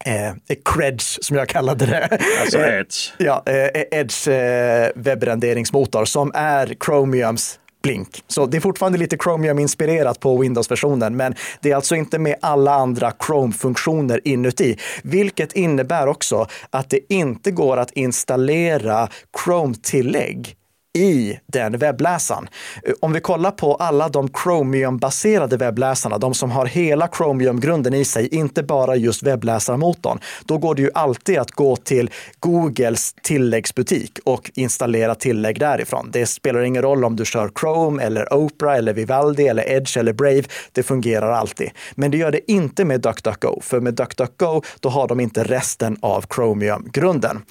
eh, 0.05 0.57
Credge 0.65 1.05
som 1.21 1.37
jag 1.37 1.49
kallade 1.49 1.87
det. 1.87 2.19
Alltså 2.41 2.59
Edge. 2.59 3.13
ja, 3.19 3.43
eh, 3.47 4.01
Edge 4.01 4.29
eh, 4.29 4.91
webbrenderingsmotor 4.95 6.05
som 6.05 6.33
är 6.35 6.75
Chromiums 6.85 7.59
Blink. 7.83 8.25
Så 8.29 8.47
det 8.47 8.57
är 8.57 8.61
fortfarande 8.61 8.99
lite 8.99 9.17
Chromium-inspirerat 9.17 10.21
på 10.21 10.39
Windows-versionen, 10.39 11.17
men 11.17 11.35
det 11.61 11.71
är 11.71 11.77
alltså 11.77 11.95
inte 11.95 12.19
med 12.19 12.37
alla 12.43 12.75
andra 12.75 13.13
Chrome-funktioner 13.27 14.21
inuti, 14.25 14.77
vilket 15.03 15.53
innebär 15.53 16.07
också 16.07 16.47
att 16.71 16.91
det 16.91 17.01
inte 17.09 17.51
går 17.51 17.77
att 17.77 17.91
installera 17.91 19.09
Chrome-tillägg 19.45 20.57
i 20.99 21.39
den 21.47 21.79
webbläsaren. 21.79 22.49
Eh, 22.85 22.93
om 23.01 23.13
vi 23.13 23.21
kollar 23.21 23.51
på 23.51 23.75
alla 23.75 24.09
de 24.09 24.29
Chromium-baserade 24.29 25.57
webbläsarna, 25.57 26.19
de 26.19 26.35
som 26.35 26.51
har 26.51 26.67
hela 26.67 27.09
Chromium-grunden 27.09 27.95
i 27.95 28.05
sig, 28.05 28.35
inte 28.35 28.63
bara 28.63 28.97
just 28.97 29.23
webbläsarmotorn, 29.23 30.19
då 30.45 30.59
går 30.59 30.75
det 30.75 30.83
ju 30.83 30.91
alltid 30.95 31.39
att 31.39 31.51
gå 31.51 31.77
till 31.77 32.11
Googles 32.41 33.15
tilläggsbutik 33.23 34.19
och 34.25 34.51
installera 34.55 35.15
tillägg 35.15 35.61
därifrån. 35.61 36.11
Det 36.13 36.27
spelar 36.27 36.63
ingen 36.63 36.83
roll 36.83 37.05
om 37.05 37.17
du 37.17 37.25
kör 37.25 37.51
Chrome 37.61 38.03
eller 38.03 38.35
Opera 38.35 38.77
eller 38.77 38.93
Vivaldi 38.93 39.49
eller 39.49 39.71
Edge 39.73 39.97
eller 39.97 40.13
Brave. 40.13 40.43
Det 40.73 40.83
fungerar 40.83 41.33
alltid. 41.33 41.71
Men 41.95 42.11
det 42.11 42.17
gör 42.17 42.31
det 42.31 42.51
inte 42.53 42.85
med 42.85 43.01
DuckDuckGo, 43.01 43.61
för 43.61 43.81
med 43.81 43.95
DuckDuckGo, 43.95 44.63
då 44.81 44.89
har 44.89 45.09
de 45.09 45.21
inte 45.21 45.45
resten 45.45 45.97
av 46.01 46.25
Chromium-grunden. 46.35 47.43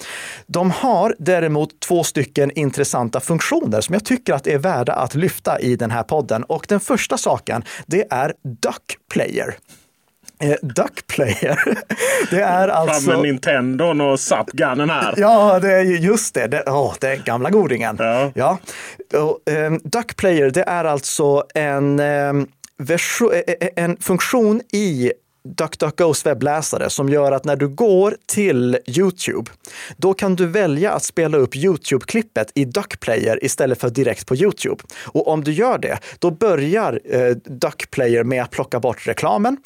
De 0.46 0.70
har 0.70 1.14
däremot 1.18 1.80
två 1.80 2.04
stycken 2.04 2.50
intressanta 2.50 3.20
funktioner 3.20 3.31
som 3.82 3.92
jag 3.92 4.04
tycker 4.04 4.34
att 4.34 4.44
är 4.46 4.58
värda 4.58 4.92
att 4.92 5.14
lyfta 5.14 5.60
i 5.60 5.76
den 5.76 5.90
här 5.90 6.02
podden. 6.02 6.44
Och 6.44 6.66
den 6.68 6.80
första 6.80 7.18
saken, 7.18 7.64
det 7.86 8.06
är 8.10 8.34
Duck 8.42 8.96
Player. 9.12 9.54
Eh, 10.42 10.56
Duck 10.62 11.06
Player. 11.06 11.78
Det 12.30 12.40
är 12.40 12.68
alltså... 12.68 13.10
Fram 13.10 13.20
med 13.20 13.22
Nintendon 13.22 14.00
och 14.00 14.20
Zapgunnen 14.20 14.90
här. 14.90 15.14
Ja, 15.16 15.58
det 15.58 15.72
är 15.72 15.82
just 15.82 16.34
det. 16.34 16.46
Det, 16.46 16.62
oh, 16.66 16.94
det 17.00 17.08
är 17.08 17.16
gamla 17.16 17.50
godingen. 17.50 17.96
Ja. 17.98 18.32
ja. 18.34 18.58
Och, 19.14 19.38
um, 19.52 19.80
Duck 19.84 20.16
Player, 20.16 20.50
det 20.50 20.62
är 20.62 20.84
alltså 20.84 21.44
en, 21.54 22.00
um, 22.00 22.48
en 23.76 23.96
funktion 23.96 24.60
i 24.72 25.12
DuckDuckGos 25.44 26.26
webbläsare 26.26 26.90
som 26.90 27.08
gör 27.08 27.32
att 27.32 27.44
när 27.44 27.56
du 27.56 27.68
går 27.68 28.16
till 28.26 28.78
Youtube, 28.86 29.50
då 29.96 30.14
kan 30.14 30.36
du 30.36 30.46
välja 30.46 30.92
att 30.92 31.04
spela 31.04 31.38
upp 31.38 31.56
Youtube-klippet 31.56 32.52
i 32.54 32.64
DuckPlayer 32.64 33.44
istället 33.44 33.80
för 33.80 33.90
direkt 33.90 34.26
på 34.26 34.36
Youtube. 34.36 34.82
Och 35.04 35.28
om 35.28 35.44
du 35.44 35.52
gör 35.52 35.78
det, 35.78 35.98
då 36.18 36.30
börjar 36.30 37.00
eh, 37.04 37.30
DuckPlayer 37.36 38.24
med 38.24 38.42
att 38.42 38.50
plocka 38.50 38.80
bort 38.80 39.06
reklamen 39.06 39.56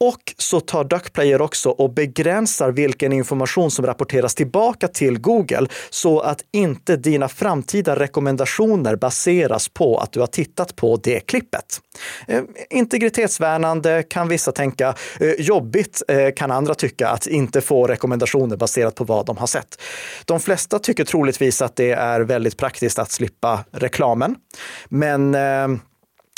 och 0.00 0.34
så 0.38 0.60
tar 0.60 0.84
DuckPlayer 0.84 1.42
också 1.42 1.70
och 1.70 1.90
begränsar 1.92 2.70
vilken 2.70 3.12
information 3.12 3.70
som 3.70 3.86
rapporteras 3.86 4.34
tillbaka 4.34 4.88
till 4.88 5.18
Google 5.18 5.66
så 5.90 6.20
att 6.20 6.44
inte 6.52 6.96
dina 6.96 7.28
framtida 7.28 7.96
rekommendationer 7.96 8.96
baseras 8.96 9.68
på 9.68 9.98
att 9.98 10.12
du 10.12 10.20
har 10.20 10.26
tittat 10.26 10.76
på 10.76 10.96
det 10.96 11.20
klippet. 11.20 11.80
Eh, 12.28 12.42
integritetsvärnande 12.70 14.02
kan 14.02 14.28
vissa 14.28 14.52
tänka. 14.52 14.94
Eh, 15.26 15.34
jobbigt 15.38 16.02
eh, 16.08 16.30
kan 16.36 16.50
andra 16.50 16.74
tycka 16.74 17.08
att 17.08 17.26
inte 17.26 17.60
få 17.60 17.86
rekommendationer 17.86 18.56
baserat 18.56 18.94
på 18.94 19.04
vad 19.04 19.26
de 19.26 19.36
har 19.36 19.46
sett. 19.46 19.82
De 20.24 20.40
flesta 20.40 20.78
tycker 20.78 21.04
troligtvis 21.04 21.62
att 21.62 21.76
det 21.76 21.90
är 21.90 22.20
väldigt 22.20 22.56
praktiskt 22.56 22.98
att 22.98 23.10
slippa 23.10 23.64
reklamen. 23.70 24.36
Men 24.88 25.34
eh, 25.34 25.68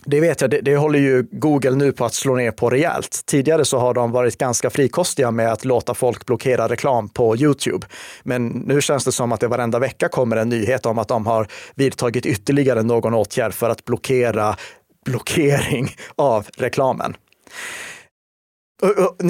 det 0.04 0.20
vet 0.20 0.40
jag, 0.40 0.50
det, 0.50 0.60
det, 0.60 0.76
håller 0.76 0.98
ju 0.98 1.26
Google 1.32 1.70
nu 1.70 1.92
på 1.92 2.04
att 2.04 2.14
slå 2.14 2.36
ner 2.36 2.50
på 2.50 2.70
rejält. 2.70 3.22
Tidigare 3.26 3.64
så 3.64 3.78
har 3.78 3.94
de 3.94 4.12
varit 4.12 4.38
ganska 4.38 4.70
frikostiga 4.70 5.30
med 5.30 5.52
att 5.52 5.64
låta 5.64 5.94
folk 5.94 6.26
blockera 6.26 6.68
reklam 6.68 7.08
på 7.08 7.36
Youtube. 7.36 7.86
Men 8.22 8.48
nu 8.48 8.80
känns 8.80 9.04
det 9.04 9.12
som 9.12 9.32
att 9.32 9.40
det 9.40 9.48
varenda 9.48 9.78
vecka 9.78 10.08
kommer 10.08 10.36
en 10.36 10.48
nyhet 10.48 10.86
om 10.86 10.98
att 10.98 11.08
de 11.08 11.26
har 11.26 11.46
vidtagit 11.74 12.26
ytterligare 12.26 12.82
någon 12.82 13.14
åtgärd 13.14 13.54
för 13.54 13.70
att 13.70 13.84
blockera 13.84 14.56
blockering 15.04 15.88
av 16.16 16.46
reklamen. 16.56 17.16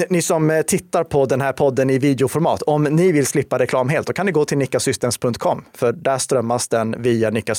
Ni 0.09 0.21
som 0.21 0.49
eh, 0.49 0.61
tittar 0.61 1.03
på 1.03 1.25
den 1.25 1.41
här 1.41 1.53
podden 1.53 1.89
i 1.89 1.99
videoformat, 1.99 2.61
om 2.61 2.83
ni 2.83 3.11
vill 3.11 3.27
slippa 3.27 3.59
reklam 3.59 3.89
helt, 3.89 4.07
då 4.07 4.13
kan 4.13 4.25
ni 4.25 4.31
gå 4.31 4.45
till 4.45 4.57
nickasystems.com, 4.57 5.65
för 5.77 5.91
där 5.91 6.17
strömmas 6.17 6.67
den 6.67 7.01
via 7.01 7.29
Nicka, 7.29 7.55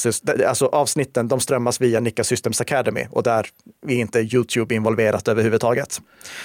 alltså 0.47 0.67
avsnitten, 0.67 1.29
de 1.29 1.41
strömmas 1.41 1.81
via 1.81 2.01
Nicka 2.01 2.25
Systems 2.25 2.61
Academy 2.61 3.07
och 3.11 3.23
där 3.23 3.47
är 3.89 3.95
inte 3.95 4.21
Youtube 4.21 4.75
involverat 4.75 5.29
överhuvudtaget. 5.29 6.01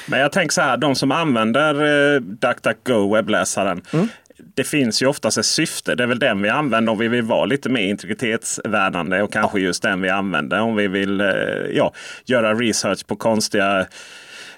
Men 0.07 0.19
jag 0.19 0.31
tänker 0.31 0.53
så 0.53 0.61
här, 0.61 0.77
de 0.77 0.95
som 0.95 1.11
använder 1.11 1.73
eh, 2.15 2.21
DuckDuckGo 2.21 3.13
webbläsaren, 3.13 3.81
mm 3.93 4.07
det 4.55 4.63
finns 4.63 5.01
ju 5.01 5.07
oftast 5.07 5.37
ett 5.37 5.45
syfte. 5.45 5.95
Det 5.95 6.03
är 6.03 6.07
väl 6.07 6.19
den 6.19 6.41
vi 6.41 6.49
använder 6.49 6.91
om 6.91 6.97
vi 6.97 7.07
vill 7.07 7.21
vara 7.21 7.45
lite 7.45 7.69
mer 7.69 7.81
integritetsvärdande 7.81 9.21
och 9.21 9.33
kanske 9.33 9.59
just 9.59 9.83
den 9.83 10.01
vi 10.01 10.09
använder 10.09 10.61
om 10.61 10.75
vi 10.75 10.87
vill 10.87 11.21
eh, 11.21 11.27
ja, 11.73 11.93
göra 12.25 12.53
research 12.53 13.07
på 13.07 13.15
konstiga 13.15 13.85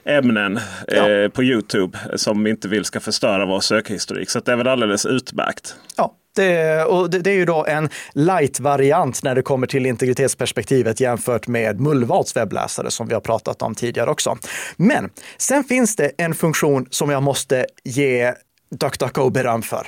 ämnen 0.08 0.60
ja. 0.88 1.10
eh, 1.10 1.30
på 1.30 1.44
Youtube 1.44 1.98
som 2.16 2.44
vi 2.44 2.50
inte 2.50 2.68
vill 2.68 2.86
ska 2.86 3.00
förstöra 3.00 3.46
vår 3.46 3.60
sökhistorik. 3.60 4.30
Så 4.30 4.40
det 4.40 4.52
är 4.52 4.56
väl 4.56 4.68
alldeles 4.68 5.06
utmärkt. 5.06 5.76
Ja, 5.98 6.14
det, 6.36 6.84
och 6.84 7.10
det, 7.10 7.20
det, 7.20 7.30
är 7.30 7.36
ju 7.36 7.46
då 7.46 7.66
en 7.66 7.90
light-variant 8.14 9.24
när 9.24 9.36
det 9.36 9.42
kommer 9.42 9.68
till 9.68 9.86
integritetsperspektivet 9.86 11.00
jämfört 11.00 11.48
med 11.48 11.80
Mullvads 11.80 12.36
webbläsare 12.36 12.92
som 12.92 13.08
vi 13.08 13.14
har 13.14 13.22
pratat 13.22 13.62
om 13.62 13.76
tidigare 13.76 14.10
också. 14.10 14.38
Men 14.76 15.10
sen 15.38 15.64
finns 15.64 15.96
det 15.96 16.12
en 16.18 16.34
funktion 16.34 16.88
som 16.90 17.10
jag 17.10 17.24
måste 17.24 17.66
ge 17.84 18.34
DuckDuckGo 18.72 19.30
beröm 19.30 19.62
för. 19.62 19.88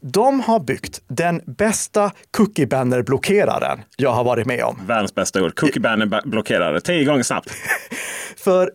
De 0.00 0.40
har 0.40 0.60
byggt 0.60 1.00
den 1.08 1.42
bästa 1.46 2.12
cookie 2.30 2.66
banner 2.66 3.02
blockeraren 3.02 3.80
jag 3.96 4.10
har 4.10 4.24
varit 4.24 4.46
med 4.46 4.64
om. 4.64 4.80
Världens 4.86 5.14
bästa 5.14 5.42
ord. 5.42 5.54
Cookie 5.54 5.80
banner 5.80 6.22
blockerare. 6.24 6.80
Tio 6.80 7.04
gånger 7.04 7.22
snabbt. 7.22 7.50
för 8.36 8.70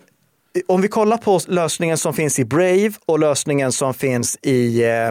om 0.67 0.81
vi 0.81 0.87
kollar 0.87 1.17
på 1.17 1.39
lösningen 1.47 1.97
som 1.97 2.13
finns 2.13 2.39
i 2.39 2.45
Brave 2.45 2.91
och 3.05 3.19
lösningen 3.19 3.71
som 3.71 3.93
finns 3.93 4.37
i 4.41 4.83
eh, 4.83 5.07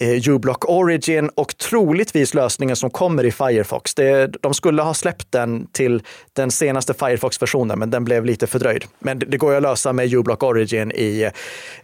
eh, 0.00 0.28
uBlock 0.28 0.68
Origin 0.68 1.30
och 1.34 1.56
troligtvis 1.56 2.34
lösningen 2.34 2.76
som 2.76 2.90
kommer 2.90 3.24
i 3.24 3.30
Firefox. 3.30 3.94
Det, 3.94 4.26
de 4.26 4.54
skulle 4.54 4.82
ha 4.82 4.94
släppt 4.94 5.32
den 5.32 5.66
till 5.72 6.02
den 6.32 6.50
senaste 6.50 6.94
Firefox-versionen, 6.94 7.78
men 7.78 7.90
den 7.90 8.04
blev 8.04 8.24
lite 8.24 8.46
fördröjd. 8.46 8.84
Men 8.98 9.18
det, 9.18 9.26
det 9.26 9.36
går 9.36 9.54
att 9.54 9.62
lösa 9.62 9.92
med 9.92 10.14
uBlock 10.14 10.42
Origin 10.42 10.92
i 10.92 11.30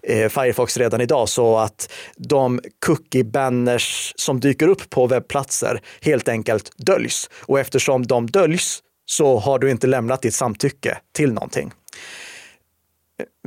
eh, 0.03 0.29
Firefox 0.29 0.77
redan 0.77 1.01
idag 1.01 1.29
så 1.29 1.59
att 1.59 1.93
de 2.17 2.61
cookie 2.87 3.25
banners 3.25 4.13
som 4.17 4.41
dyker 4.41 4.69
upp 4.69 4.91
på 4.91 5.07
webbplatser 5.07 5.81
helt 6.01 6.29
enkelt 6.29 6.71
döljs. 6.77 7.31
Och 7.41 7.61
eftersom 7.61 8.07
de 8.07 8.27
döljs 8.27 8.81
så 9.07 9.39
har 9.39 9.59
du 9.59 9.71
inte 9.71 9.87
lämnat 9.87 10.23
ditt 10.23 10.35
samtycke 10.35 10.99
till 11.17 11.33
någonting. 11.33 11.73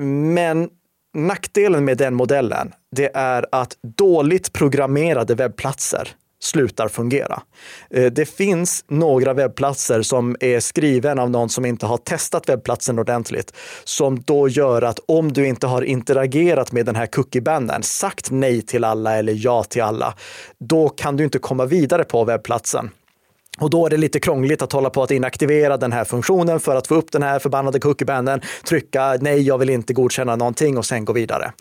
Men 0.01 0.69
nackdelen 1.13 1.85
med 1.85 1.97
den 1.97 2.15
modellen, 2.15 2.73
det 2.95 3.11
är 3.13 3.45
att 3.51 3.77
dåligt 3.97 4.53
programmerade 4.53 5.35
webbplatser 5.35 6.09
slutar 6.39 6.87
fungera. 6.87 7.41
Eh, 7.89 8.05
det 8.05 8.25
finns 8.25 8.85
några 8.87 9.33
webbplatser 9.33 10.01
som 10.01 10.35
är 10.39 10.59
skriven 10.59 11.19
av 11.19 11.29
någon 11.29 11.49
som 11.49 11.65
inte 11.65 11.85
har 11.85 11.97
testat 11.97 12.49
webbplatsen 12.49 12.99
ordentligt, 12.99 13.53
som 13.83 14.21
då 14.21 14.47
gör 14.47 14.81
att 14.81 14.99
om 15.05 15.33
du 15.33 15.47
inte 15.47 15.67
har 15.67 15.81
interagerat 15.81 16.71
med 16.71 16.85
den 16.85 16.95
här 16.95 17.05
cookiebannern, 17.05 17.83
sagt 17.83 18.31
nej 18.31 18.61
till 18.61 18.83
alla 18.83 19.15
eller 19.15 19.33
ja 19.35 19.63
till 19.63 19.81
alla, 19.81 20.13
då 20.59 20.89
kan 20.89 21.17
du 21.17 21.23
inte 21.23 21.39
komma 21.39 21.65
vidare 21.65 22.03
på 22.03 22.23
webbplatsen. 22.23 22.89
Och 23.59 23.69
då 23.69 23.85
är 23.85 23.89
det 23.89 23.97
lite 23.97 24.19
krångligt 24.19 24.61
att 24.61 24.71
hålla 24.71 24.89
på 24.89 25.03
att 25.03 25.11
inaktivera 25.11 25.77
den 25.77 25.91
här 25.91 26.03
funktionen 26.03 26.59
för 26.59 26.75
att 26.75 26.87
få 26.87 26.95
upp 26.95 27.11
den 27.11 27.23
här 27.23 27.39
förbannade 27.39 27.79
cookiebanden, 27.79 28.41
trycka 28.67 29.17
nej, 29.21 29.41
jag 29.41 29.57
vill 29.57 29.69
inte 29.69 29.93
godkänna 29.93 30.35
någonting 30.35 30.77
och 30.77 30.85
sen 30.85 31.05
gå 31.05 31.13
vidare. 31.13 31.51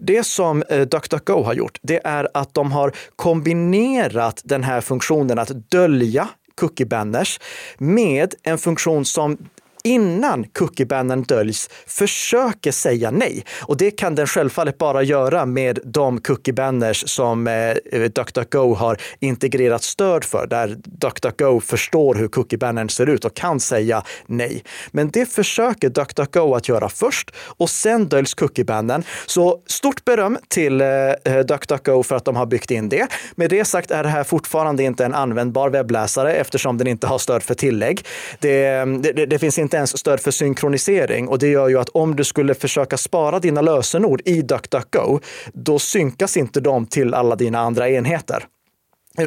Det 0.00 0.26
som 0.26 0.62
eh, 0.62 0.80
DuckDuckGo 0.80 1.42
har 1.42 1.54
gjort, 1.54 1.78
det 1.82 2.00
är 2.04 2.28
att 2.34 2.54
de 2.54 2.72
har 2.72 2.92
kombinerat 3.16 4.40
den 4.44 4.62
här 4.64 4.80
funktionen 4.80 5.38
att 5.38 5.70
dölja 5.70 6.28
cookie 6.54 6.86
banners 6.86 7.40
med 7.78 8.34
en 8.42 8.58
funktion 8.58 9.04
som 9.04 9.38
innan 9.84 10.44
cookiebannern 10.44 11.22
döljs 11.22 11.70
försöker 11.86 12.72
säga 12.72 13.10
nej. 13.10 13.44
Och 13.62 13.76
det 13.76 13.90
kan 13.90 14.14
den 14.14 14.26
självfallet 14.26 14.78
bara 14.78 15.02
göra 15.02 15.46
med 15.46 15.78
de 15.84 16.20
cookiebanners 16.20 17.08
som 17.08 17.46
eh, 17.46 18.00
DuckDuckGo 18.00 18.74
har 18.74 18.96
integrerat 19.20 19.82
stöd 19.82 20.24
för, 20.24 20.46
där 20.46 20.76
DuckDuckGo 20.84 21.60
förstår 21.60 22.14
hur 22.14 22.28
cookiebannern 22.28 22.88
ser 22.88 23.08
ut 23.08 23.24
och 23.24 23.34
kan 23.34 23.60
säga 23.60 24.02
nej. 24.26 24.64
Men 24.90 25.10
det 25.10 25.26
försöker 25.26 25.88
DuckDuckGo 25.88 26.54
att 26.54 26.68
göra 26.68 26.88
först 26.88 27.30
och 27.36 27.70
sen 27.70 28.08
döljs 28.08 28.34
cookiebannern. 28.34 29.02
Så 29.26 29.60
stort 29.66 30.04
beröm 30.04 30.38
till 30.48 30.80
eh, 30.80 31.38
DuckDuckGo 31.48 32.02
för 32.02 32.16
att 32.16 32.24
de 32.24 32.36
har 32.36 32.46
byggt 32.46 32.70
in 32.70 32.88
det. 32.88 33.06
Med 33.34 33.50
det 33.50 33.64
sagt 33.64 33.90
är 33.90 34.02
det 34.02 34.08
här 34.08 34.24
fortfarande 34.24 34.82
inte 34.82 35.04
en 35.04 35.14
användbar 35.14 35.70
webbläsare 35.70 36.34
eftersom 36.34 36.78
den 36.78 36.86
inte 36.86 37.06
har 37.06 37.18
stöd 37.18 37.42
för 37.42 37.54
tillägg. 37.54 38.06
Det, 38.40 38.66
eh, 38.66 38.86
det, 38.86 39.26
det 39.26 39.38
finns 39.38 39.58
inte 39.58 39.73
inte 39.74 39.78
ens 39.78 39.98
stöd 39.98 40.20
för 40.20 40.30
synkronisering 40.30 41.28
och 41.28 41.38
det 41.38 41.48
gör 41.48 41.68
ju 41.68 41.78
att 41.78 41.88
om 41.88 42.16
du 42.16 42.24
skulle 42.24 42.54
försöka 42.54 42.96
spara 42.96 43.38
dina 43.38 43.60
lösenord 43.60 44.22
i 44.24 44.42
DuckDuckGo, 44.42 45.20
då 45.52 45.78
synkas 45.78 46.36
inte 46.36 46.60
de 46.60 46.86
till 46.86 47.14
alla 47.14 47.36
dina 47.36 47.58
andra 47.58 47.88
enheter. 47.88 48.46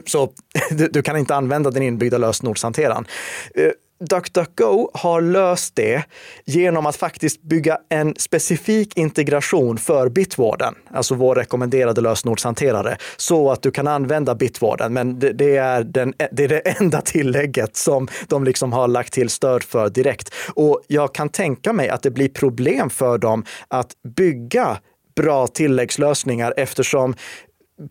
Så 0.05 0.31
du, 0.71 0.87
du 0.87 1.01
kan 1.01 1.17
inte 1.17 1.35
använda 1.35 1.71
den 1.71 1.83
inbyggda 1.83 2.17
lösenordshanteraren. 2.17 3.05
Eh, 3.55 3.71
DuckDuckGo 3.99 4.89
har 4.93 5.21
löst 5.21 5.75
det 5.75 6.03
genom 6.45 6.85
att 6.85 6.95
faktiskt 6.95 7.41
bygga 7.41 7.77
en 7.89 8.15
specifik 8.17 8.97
integration 8.97 9.77
för 9.77 10.09
Bitwarden, 10.09 10.75
alltså 10.91 11.15
vår 11.15 11.35
rekommenderade 11.35 12.01
lösenordshanterare, 12.01 12.97
så 13.17 13.51
att 13.51 13.61
du 13.61 13.71
kan 13.71 13.87
använda 13.87 14.35
Bitwarden. 14.35 14.93
Men 14.93 15.19
det, 15.19 15.33
det, 15.33 15.57
är 15.57 15.83
den, 15.83 16.13
det 16.31 16.43
är 16.43 16.47
det 16.47 16.59
enda 16.59 17.01
tillägget 17.01 17.75
som 17.75 18.07
de 18.27 18.43
liksom 18.43 18.73
har 18.73 18.87
lagt 18.87 19.13
till 19.13 19.29
stöd 19.29 19.63
för 19.63 19.89
direkt. 19.89 20.33
Och 20.53 20.81
jag 20.87 21.13
kan 21.13 21.29
tänka 21.29 21.73
mig 21.73 21.89
att 21.89 22.03
det 22.03 22.11
blir 22.11 22.29
problem 22.29 22.89
för 22.89 23.17
dem 23.17 23.45
att 23.67 23.91
bygga 24.15 24.77
bra 25.17 25.47
tilläggslösningar 25.47 26.53
eftersom 26.57 27.15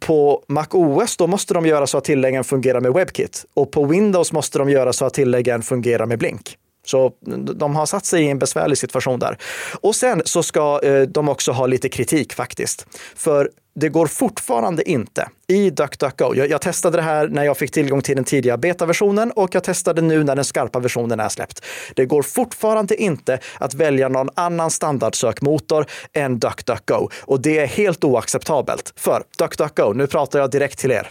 på 0.00 0.44
MacOS 0.48 1.16
då 1.16 1.26
måste 1.26 1.54
de 1.54 1.66
göra 1.66 1.86
så 1.86 1.98
att 1.98 2.04
tilläggen 2.04 2.44
fungerar 2.44 2.80
med 2.80 2.92
WebKit 2.92 3.44
och 3.54 3.70
på 3.70 3.84
Windows 3.84 4.32
måste 4.32 4.58
de 4.58 4.70
göra 4.70 4.92
så 4.92 5.04
att 5.04 5.14
tilläggen 5.14 5.62
fungerar 5.62 6.06
med 6.06 6.18
Blink. 6.18 6.56
Så 6.86 7.12
de 7.54 7.76
har 7.76 7.86
satt 7.86 8.04
sig 8.04 8.24
i 8.24 8.30
en 8.30 8.38
besvärlig 8.38 8.78
situation 8.78 9.18
där. 9.18 9.38
Och 9.80 9.94
sen 9.94 10.22
så 10.24 10.42
ska 10.42 10.80
eh, 10.82 11.02
de 11.02 11.28
också 11.28 11.52
ha 11.52 11.66
lite 11.66 11.88
kritik 11.88 12.32
faktiskt. 12.32 12.86
För 13.16 13.50
det 13.76 13.88
går 13.88 14.06
fortfarande 14.06 14.90
inte 14.90 15.28
i 15.46 15.70
DuckDuckGo. 15.70 16.34
Jag, 16.34 16.50
jag 16.50 16.60
testade 16.60 16.96
det 16.96 17.02
här 17.02 17.28
när 17.28 17.44
jag 17.44 17.56
fick 17.56 17.70
tillgång 17.70 18.02
till 18.02 18.16
den 18.16 18.24
tidiga 18.24 18.56
betaversionen 18.56 19.30
och 19.30 19.54
jag 19.54 19.64
testade 19.64 20.02
nu 20.02 20.24
när 20.24 20.36
den 20.36 20.44
skarpa 20.44 20.78
versionen 20.78 21.20
är 21.20 21.28
släppt. 21.28 21.64
Det 21.94 22.06
går 22.06 22.22
fortfarande 22.22 23.02
inte 23.02 23.38
att 23.58 23.74
välja 23.74 24.08
någon 24.08 24.28
annan 24.34 24.70
standardsökmotor 24.70 25.86
än 26.12 26.38
DuckDuckGo 26.38 27.08
och 27.20 27.40
det 27.40 27.58
är 27.58 27.66
helt 27.66 28.04
oacceptabelt. 28.04 28.92
För 28.96 29.22
DuckDuckGo, 29.38 29.92
nu 29.92 30.06
pratar 30.06 30.38
jag 30.38 30.50
direkt 30.50 30.78
till 30.78 30.90
er. 30.90 31.10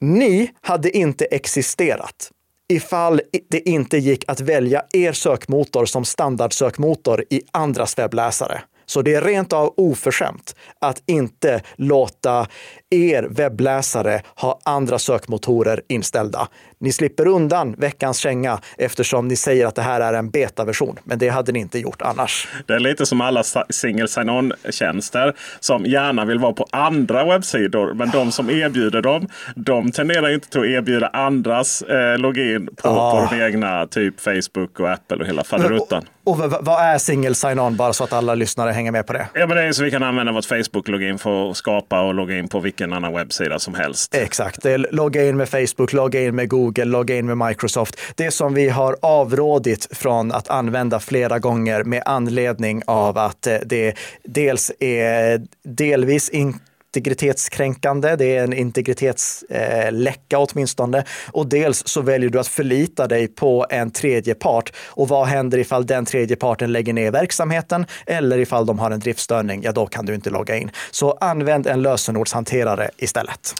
Ni 0.00 0.50
hade 0.60 0.96
inte 0.96 1.24
existerat 1.24 2.30
ifall 2.68 3.20
det 3.50 3.68
inte 3.68 3.98
gick 3.98 4.24
att 4.26 4.40
välja 4.40 4.82
er 4.92 5.12
sökmotor 5.12 5.86
som 5.86 6.04
standardsökmotor 6.04 7.24
i 7.30 7.42
andras 7.50 7.98
webbläsare. 7.98 8.62
Så 8.88 9.02
det 9.02 9.14
är 9.14 9.22
rent 9.22 9.52
av 9.52 9.74
oförskämt 9.76 10.56
att 10.80 11.02
inte 11.06 11.60
låta 11.76 12.46
er 12.90 13.22
webbläsare 13.22 14.22
ha 14.34 14.60
andra 14.64 14.98
sökmotorer 14.98 15.82
inställda. 15.88 16.48
Ni 16.80 16.92
slipper 16.92 17.26
undan 17.26 17.74
veckans 17.78 18.18
känga 18.18 18.60
eftersom 18.78 19.28
ni 19.28 19.36
säger 19.36 19.66
att 19.66 19.74
det 19.74 19.82
här 19.82 20.00
är 20.00 20.12
en 20.12 20.30
betaversion, 20.30 20.98
men 21.04 21.18
det 21.18 21.28
hade 21.28 21.52
ni 21.52 21.58
inte 21.58 21.78
gjort 21.78 22.02
annars. 22.02 22.48
Det 22.66 22.74
är 22.74 22.80
lite 22.80 23.06
som 23.06 23.20
alla 23.20 23.42
single 23.70 24.08
sign-on-tjänster 24.08 25.34
som 25.60 25.84
gärna 25.86 26.24
vill 26.24 26.38
vara 26.38 26.52
på 26.52 26.66
andra 26.72 27.24
webbsidor, 27.24 27.94
men 27.94 28.10
de 28.10 28.32
som 28.32 28.50
erbjuder 28.50 29.02
dem, 29.02 29.28
de 29.56 29.92
tenderar 29.92 30.34
inte 30.34 30.48
till 30.48 30.60
att 30.60 30.66
erbjuda 30.66 31.08
andras 31.08 31.82
eh, 31.82 32.18
login 32.18 32.68
på, 32.76 32.88
ah. 32.88 33.28
på 33.28 33.34
de 33.34 33.42
egna, 33.42 33.86
typ 33.86 34.20
Facebook 34.20 34.80
och 34.80 34.90
Apple 34.90 35.16
och 35.16 35.26
hela 35.26 35.44
faderuttan. 35.44 36.04
Och, 36.28 36.38
vad 36.60 36.82
är 36.82 36.98
single 36.98 37.34
sign-on, 37.34 37.76
bara 37.76 37.92
så 37.92 38.04
att 38.04 38.12
alla 38.12 38.34
lyssnare 38.34 38.70
hänger 38.70 38.92
med 38.92 39.06
på 39.06 39.12
det? 39.12 39.28
Ja, 39.34 39.46
men 39.46 39.56
det 39.56 39.62
är 39.62 39.72
så 39.72 39.84
vi 39.84 39.90
kan 39.90 40.02
använda 40.02 40.32
vårt 40.32 40.44
Facebook-login 40.44 41.18
för 41.18 41.50
att 41.50 41.56
skapa 41.56 42.00
och 42.00 42.14
logga 42.14 42.38
in 42.38 42.48
på 42.48 42.60
vilken 42.60 42.92
annan 42.92 43.12
webbsida 43.12 43.58
som 43.58 43.74
helst. 43.74 44.14
Exakt, 44.14 44.66
logga 44.90 45.28
in 45.28 45.36
med 45.36 45.48
Facebook, 45.48 45.92
logga 45.92 46.20
in 46.20 46.34
med 46.34 46.48
Google, 46.48 46.84
logga 46.84 47.16
in 47.16 47.26
med 47.26 47.48
Microsoft. 47.48 48.00
Det 48.14 48.30
som 48.30 48.54
vi 48.54 48.68
har 48.68 48.96
avrådit 49.02 49.88
från 49.90 50.32
att 50.32 50.48
använda 50.48 51.00
flera 51.00 51.38
gånger 51.38 51.84
med 51.84 52.02
anledning 52.04 52.82
av 52.86 53.18
att 53.18 53.46
eh, 53.46 53.56
det 53.66 53.94
dels 54.24 54.72
är 54.80 55.46
delvis 55.62 56.28
in 56.28 56.58
integritetskränkande, 56.96 58.16
det 58.16 58.36
är 58.36 58.44
en 58.44 58.52
integritetsläcka 58.52 60.36
eh, 60.36 60.46
åtminstone. 60.52 61.04
Och 61.32 61.48
dels 61.48 61.88
så 61.88 62.02
väljer 62.02 62.30
du 62.30 62.38
att 62.38 62.46
förlita 62.46 63.06
dig 63.06 63.28
på 63.28 63.66
en 63.70 63.90
tredje 63.90 64.34
part. 64.34 64.72
Och 64.86 65.08
vad 65.08 65.26
händer 65.26 65.58
ifall 65.58 65.86
den 65.86 66.04
tredje 66.04 66.36
parten 66.36 66.72
lägger 66.72 66.92
ner 66.92 67.10
verksamheten 67.10 67.86
eller 68.06 68.38
ifall 68.38 68.66
de 68.66 68.78
har 68.78 68.90
en 68.90 69.00
driftstörning? 69.00 69.62
Ja, 69.62 69.72
då 69.72 69.86
kan 69.86 70.06
du 70.06 70.14
inte 70.14 70.30
logga 70.30 70.56
in. 70.56 70.70
Så 70.90 71.12
använd 71.20 71.66
en 71.66 71.82
lösenordshanterare 71.82 72.90
istället. 72.96 73.54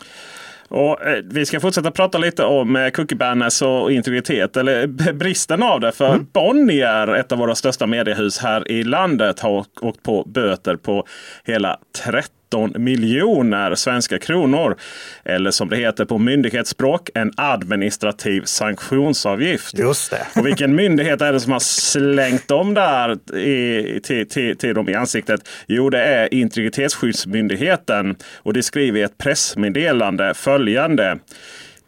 Och, 0.68 1.06
eh, 1.06 1.22
vi 1.24 1.46
ska 1.46 1.60
fortsätta 1.60 1.90
prata 1.90 2.18
lite 2.18 2.44
om 2.44 2.76
eh, 2.76 2.90
cookie 2.90 3.16
banners 3.16 3.62
och 3.62 3.92
integritet, 3.92 4.56
eller 4.56 4.86
bristen 5.12 5.62
av 5.62 5.80
det. 5.80 5.92
För 5.92 6.08
mm. 6.08 6.26
Bonnier, 6.32 7.14
ett 7.14 7.32
av 7.32 7.38
våra 7.38 7.54
största 7.54 7.86
mediehus 7.86 8.38
här 8.38 8.70
i 8.70 8.84
landet, 8.84 9.40
har 9.40 9.64
åkt 9.80 10.02
på 10.02 10.24
böter 10.26 10.76
på 10.76 11.06
hela 11.44 11.78
30 12.04 12.37
13 12.48 12.72
miljoner 12.84 13.74
svenska 13.74 14.18
kronor. 14.18 14.76
Eller 15.24 15.50
som 15.50 15.68
det 15.68 15.76
heter 15.76 16.04
på 16.04 16.18
myndighetsspråk, 16.18 17.10
en 17.14 17.32
administrativ 17.36 18.42
sanktionsavgift. 18.44 19.78
Just 19.78 20.10
det. 20.10 20.26
Och 20.40 20.46
vilken 20.46 20.74
myndighet 20.74 21.20
är 21.20 21.32
det 21.32 21.40
som 21.40 21.52
har 21.52 21.60
slängt 21.60 22.48
dem 22.48 22.74
där 22.74 23.36
i, 23.36 24.00
till, 24.00 24.28
till, 24.28 24.56
till 24.56 24.74
dem 24.74 24.88
i 24.88 24.94
ansiktet? 24.94 25.48
Jo, 25.66 25.90
det 25.90 26.02
är 26.02 26.34
Integritetsskyddsmyndigheten. 26.34 28.16
Och 28.36 28.52
det 28.52 28.62
skriver 28.62 29.00
i 29.00 29.02
ett 29.02 29.18
pressmeddelande 29.18 30.34
följande. 30.34 31.18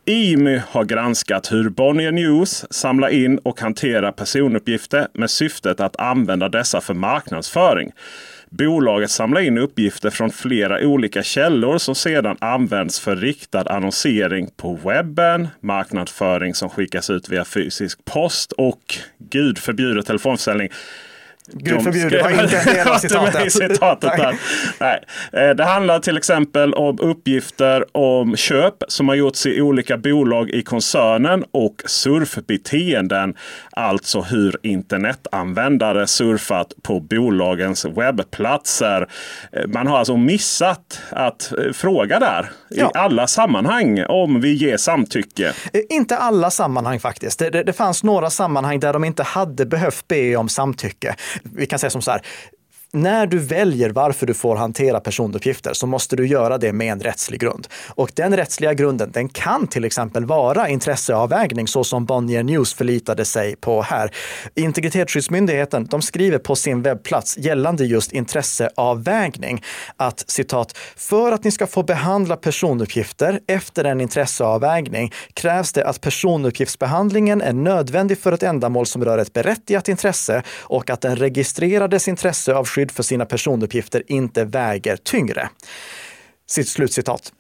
IMY 0.05 0.61
har 0.69 0.85
granskat 0.85 1.53
hur 1.53 1.69
Bonnier 1.69 2.13
News 2.13 2.65
samlar 2.71 3.09
in 3.09 3.39
och 3.39 3.61
hanterar 3.61 4.13
personuppgifter 4.13 5.09
med 5.15 5.31
syftet 5.31 5.81
att 5.81 6.01
använda 6.01 6.49
dessa 6.49 6.81
för 6.81 6.95
marknadsföring. 6.95 7.93
Bolaget 8.53 9.11
samlar 9.11 9.41
in 9.41 9.59
uppgifter 9.59 10.11
från 10.11 10.31
flera 10.31 10.87
olika 10.87 11.23
källor 11.23 11.79
som 11.79 11.95
sedan 11.95 12.37
används 12.41 13.01
för 13.01 13.17
riktad 13.17 13.63
annonsering 13.71 14.49
på 14.57 14.79
webben, 14.85 15.49
marknadsföring 15.61 16.55
som 16.55 16.71
skickas 16.71 17.11
ut 17.11 17.29
via 17.29 17.45
fysisk 17.45 18.05
post 18.05 18.53
och 18.53 18.95
gud 19.19 19.59
förbjuder 19.59 20.03
telefonförsäljning. 20.03 20.69
Gud 21.53 21.83
förbjude, 21.83 22.23
var 22.23 22.31
inte 22.31 22.59
en 22.59 22.75
del 22.75 22.89
av 22.89 22.99
citatet. 22.99 23.53
citatet 23.53 24.17
där. 24.17 24.39
Nej. 24.81 25.05
Eh, 25.33 25.55
det 25.55 25.65
handlar 25.65 26.01
till 26.01 26.17
exempel 26.17 26.75
om 26.75 26.99
uppgifter 27.01 27.97
om 27.97 28.37
köp 28.37 28.75
som 28.89 29.09
har 29.09 29.15
gjorts 29.15 29.47
i 29.47 29.61
olika 29.61 29.97
bolag 29.97 30.51
i 30.51 30.63
koncernen 30.63 31.45
och 31.51 31.83
surfbeteenden. 31.87 33.35
Alltså 33.71 34.21
hur 34.21 34.57
internetanvändare 34.63 36.07
surfat 36.07 36.73
på 36.83 37.01
bolagens 37.01 37.85
webbplatser. 37.85 39.09
Eh, 39.53 39.67
man 39.67 39.87
har 39.87 39.99
alltså 39.99 40.17
missat 40.17 41.01
att 41.11 41.53
eh, 41.59 41.73
fråga 41.73 42.19
där 42.19 42.51
ja. 42.69 42.87
i 42.87 42.99
alla 42.99 43.27
sammanhang 43.27 44.05
om 44.09 44.41
vi 44.41 44.53
ger 44.53 44.77
samtycke. 44.77 45.53
Inte 45.91 46.17
alla 46.17 46.51
sammanhang 46.51 47.01
faktiskt. 47.01 47.39
Det, 47.39 47.51
det, 47.51 47.63
det 47.63 47.73
fanns 47.73 48.03
några 48.03 48.31
sammanhang 48.31 48.81
där 48.81 48.93
de 48.93 49.05
inte 49.05 49.23
hade 49.23 49.67
behövt 49.67 50.09
be 50.09 50.37
om 50.37 50.49
samtycke 50.49 51.15
vi 51.43 51.67
kan 51.67 51.79
säga 51.79 51.91
som 51.91 52.03
så 52.03 52.11
här, 52.11 52.21
när 52.93 53.27
du 53.27 53.39
väljer 53.39 53.91
varför 53.91 54.27
du 54.27 54.35
får 54.35 54.57
hantera 54.57 55.01
personuppgifter 55.01 55.73
så 55.73 55.87
måste 55.87 56.17
du 56.17 56.27
göra 56.27 56.59
det 56.59 56.73
med 56.73 56.93
en 56.93 57.01
rättslig 57.01 57.41
grund. 57.41 57.69
Och 57.89 58.13
den 58.15 58.37
rättsliga 58.37 58.75
grunden, 58.75 59.11
den 59.13 59.29
kan 59.29 59.67
till 59.67 59.85
exempel 59.85 60.25
vara 60.25 60.69
intresseavvägning 60.69 61.69
så 61.69 61.85
som 61.85 62.07
Bonnier 62.07 62.43
News 62.43 62.75
förlitade 62.75 63.25
sig 63.25 63.57
på 63.57 63.83
här. 63.83 64.15
Integritetsskyddsmyndigheten, 64.55 65.87
de 65.87 66.03
skriver 66.03 66.39
på 66.39 66.57
sin 66.57 66.83
webbplats 66.83 67.39
gällande 67.39 67.85
just 67.85 68.13
intresseavvägning 68.13 69.65
att 69.97 70.25
citat, 70.31 70.79
för 70.97 71.33
att 71.33 71.45
ni 71.45 71.51
ska 71.51 71.67
få 71.67 71.83
behandla 71.83 72.37
personuppgifter 72.37 73.41
efter 73.47 73.85
en 73.85 74.01
intresseavvägning 74.01 75.13
krävs 75.35 75.73
det 75.73 75.87
att 75.87 76.01
personuppgiftsbehandlingen 76.01 77.43
är 77.43 77.53
nödvändig 77.53 78.19
för 78.19 78.33
ett 78.33 78.43
ändamål 78.43 78.87
som 78.87 79.05
rör 79.05 79.19
ett 79.19 79.33
berättigat 79.33 79.89
intresse 79.89 80.43
och 80.59 80.91
att 80.91 81.01
den 81.01 81.17
registrerades 81.17 82.09
intresse 82.09 82.55
av 82.55 82.65
skydd 82.81 82.91
för 82.91 83.03
sina 83.03 83.27
personuppgifter 83.27 84.03
inte 84.07 84.45
väger 84.45 84.97
tyngre. 84.97 85.49
Sitt 86.47 86.69
slutcitat 86.69 87.33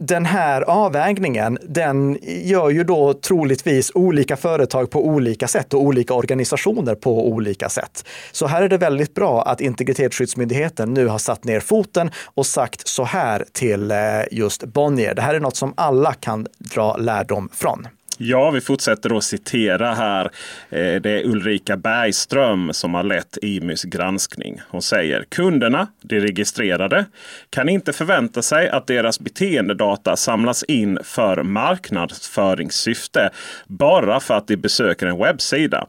den 0.00 0.26
här 0.26 0.62
avvägningen, 0.62 1.58
den 1.62 2.18
gör 2.22 2.70
ju 2.70 2.84
då 2.84 3.14
troligtvis 3.14 3.92
olika 3.94 4.36
företag 4.36 4.90
på 4.90 5.06
olika 5.06 5.48
sätt 5.48 5.74
och 5.74 5.82
olika 5.82 6.14
organisationer 6.14 6.94
på 6.94 7.28
olika 7.28 7.68
sätt. 7.68 8.04
Så 8.32 8.46
här 8.46 8.62
är 8.62 8.68
det 8.68 8.78
väldigt 8.78 9.14
bra 9.14 9.42
att 9.42 9.60
Integritetsskyddsmyndigheten 9.60 10.94
nu 10.94 11.06
har 11.06 11.18
satt 11.18 11.44
ner 11.44 11.60
foten 11.60 12.10
och 12.34 12.46
sagt 12.46 12.88
så 12.88 13.04
här 13.04 13.44
till 13.52 13.90
eh, 13.90 13.98
just 14.30 14.64
Bonnier. 14.64 15.14
Det 15.14 15.22
här 15.22 15.34
är 15.34 15.40
något 15.40 15.56
som 15.56 15.74
alla 15.76 16.12
kan 16.12 16.46
dra 16.58 16.96
lärdom 16.96 17.48
från. 17.52 17.86
Ja, 18.20 18.50
vi 18.50 18.60
fortsätter 18.60 19.16
att 19.16 19.24
citera 19.24 19.94
här. 19.94 20.24
Eh, 20.70 21.00
det 21.00 21.10
är 21.10 21.26
Ulrika 21.26 21.76
Bergström 21.76 22.72
som 22.72 22.94
har 22.94 23.02
lett 23.02 23.38
IMYs 23.42 23.82
granskning. 23.84 24.60
Hon 24.68 24.82
säger 24.82 25.24
kunderna, 25.28 25.88
de 26.02 26.20
registrerade, 26.20 27.04
kan 27.50 27.68
inte 27.68 27.92
förvänta 27.92 28.42
sig 28.42 28.68
att 28.68 28.86
deras 28.86 29.20
beteendedata 29.20 30.16
samlas 30.16 30.62
in 30.62 30.98
för 31.04 31.42
marknadsföringssyfte 31.42 33.30
bara 33.66 34.20
för 34.20 34.34
att 34.34 34.46
de 34.46 34.56
besöker 34.56 35.06
en 35.06 35.18
webbsida. 35.18 35.86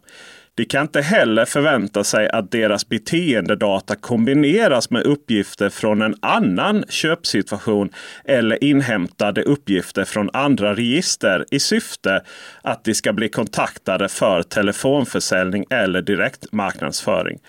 De 0.59 0.65
kan 0.65 0.81
inte 0.81 1.01
heller 1.01 1.45
förvänta 1.45 2.03
sig 2.03 2.29
att 2.29 2.51
deras 2.51 2.89
beteendedata 2.89 3.95
kombineras 3.95 4.89
med 4.89 5.03
uppgifter 5.03 5.69
från 5.69 6.01
en 6.01 6.15
annan 6.21 6.83
köpsituation 6.89 7.89
eller 8.25 8.63
inhämtade 8.63 9.43
uppgifter 9.43 10.05
från 10.05 10.29
andra 10.33 10.73
register 10.73 11.45
i 11.51 11.59
syfte 11.59 12.21
att 12.61 12.83
de 12.83 12.93
ska 12.93 13.13
bli 13.13 13.29
kontaktade 13.29 14.09
för 14.09 14.43
telefonförsäljning 14.43 15.65
eller 15.69 16.01
direktmarknadsföring. 16.01 17.39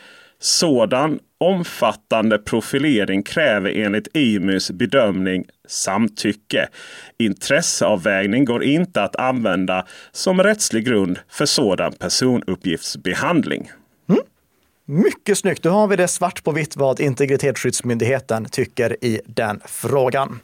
Sådan 0.42 1.18
omfattande 1.38 2.38
profilering 2.38 3.22
kräver 3.22 3.70
enligt 3.70 4.08
IMUs 4.14 4.70
bedömning 4.70 5.44
samtycke. 5.68 6.68
Intresseavvägning 7.18 8.44
går 8.44 8.64
inte 8.64 9.02
att 9.02 9.16
använda 9.16 9.86
som 10.12 10.42
rättslig 10.42 10.84
grund 10.84 11.18
för 11.28 11.46
sådan 11.46 11.92
personuppgiftsbehandling. 11.92 13.70
Mm. 14.08 14.22
Mycket 14.84 15.38
snyggt. 15.38 15.62
Då 15.62 15.70
har 15.70 15.86
vi 15.86 15.96
det 15.96 16.08
svart 16.08 16.44
på 16.44 16.52
vitt 16.52 16.76
vad 16.76 17.00
Integritetsskyddsmyndigheten 17.00 18.44
tycker 18.44 19.04
i 19.04 19.20
den 19.26 19.60
frågan. 19.64 20.40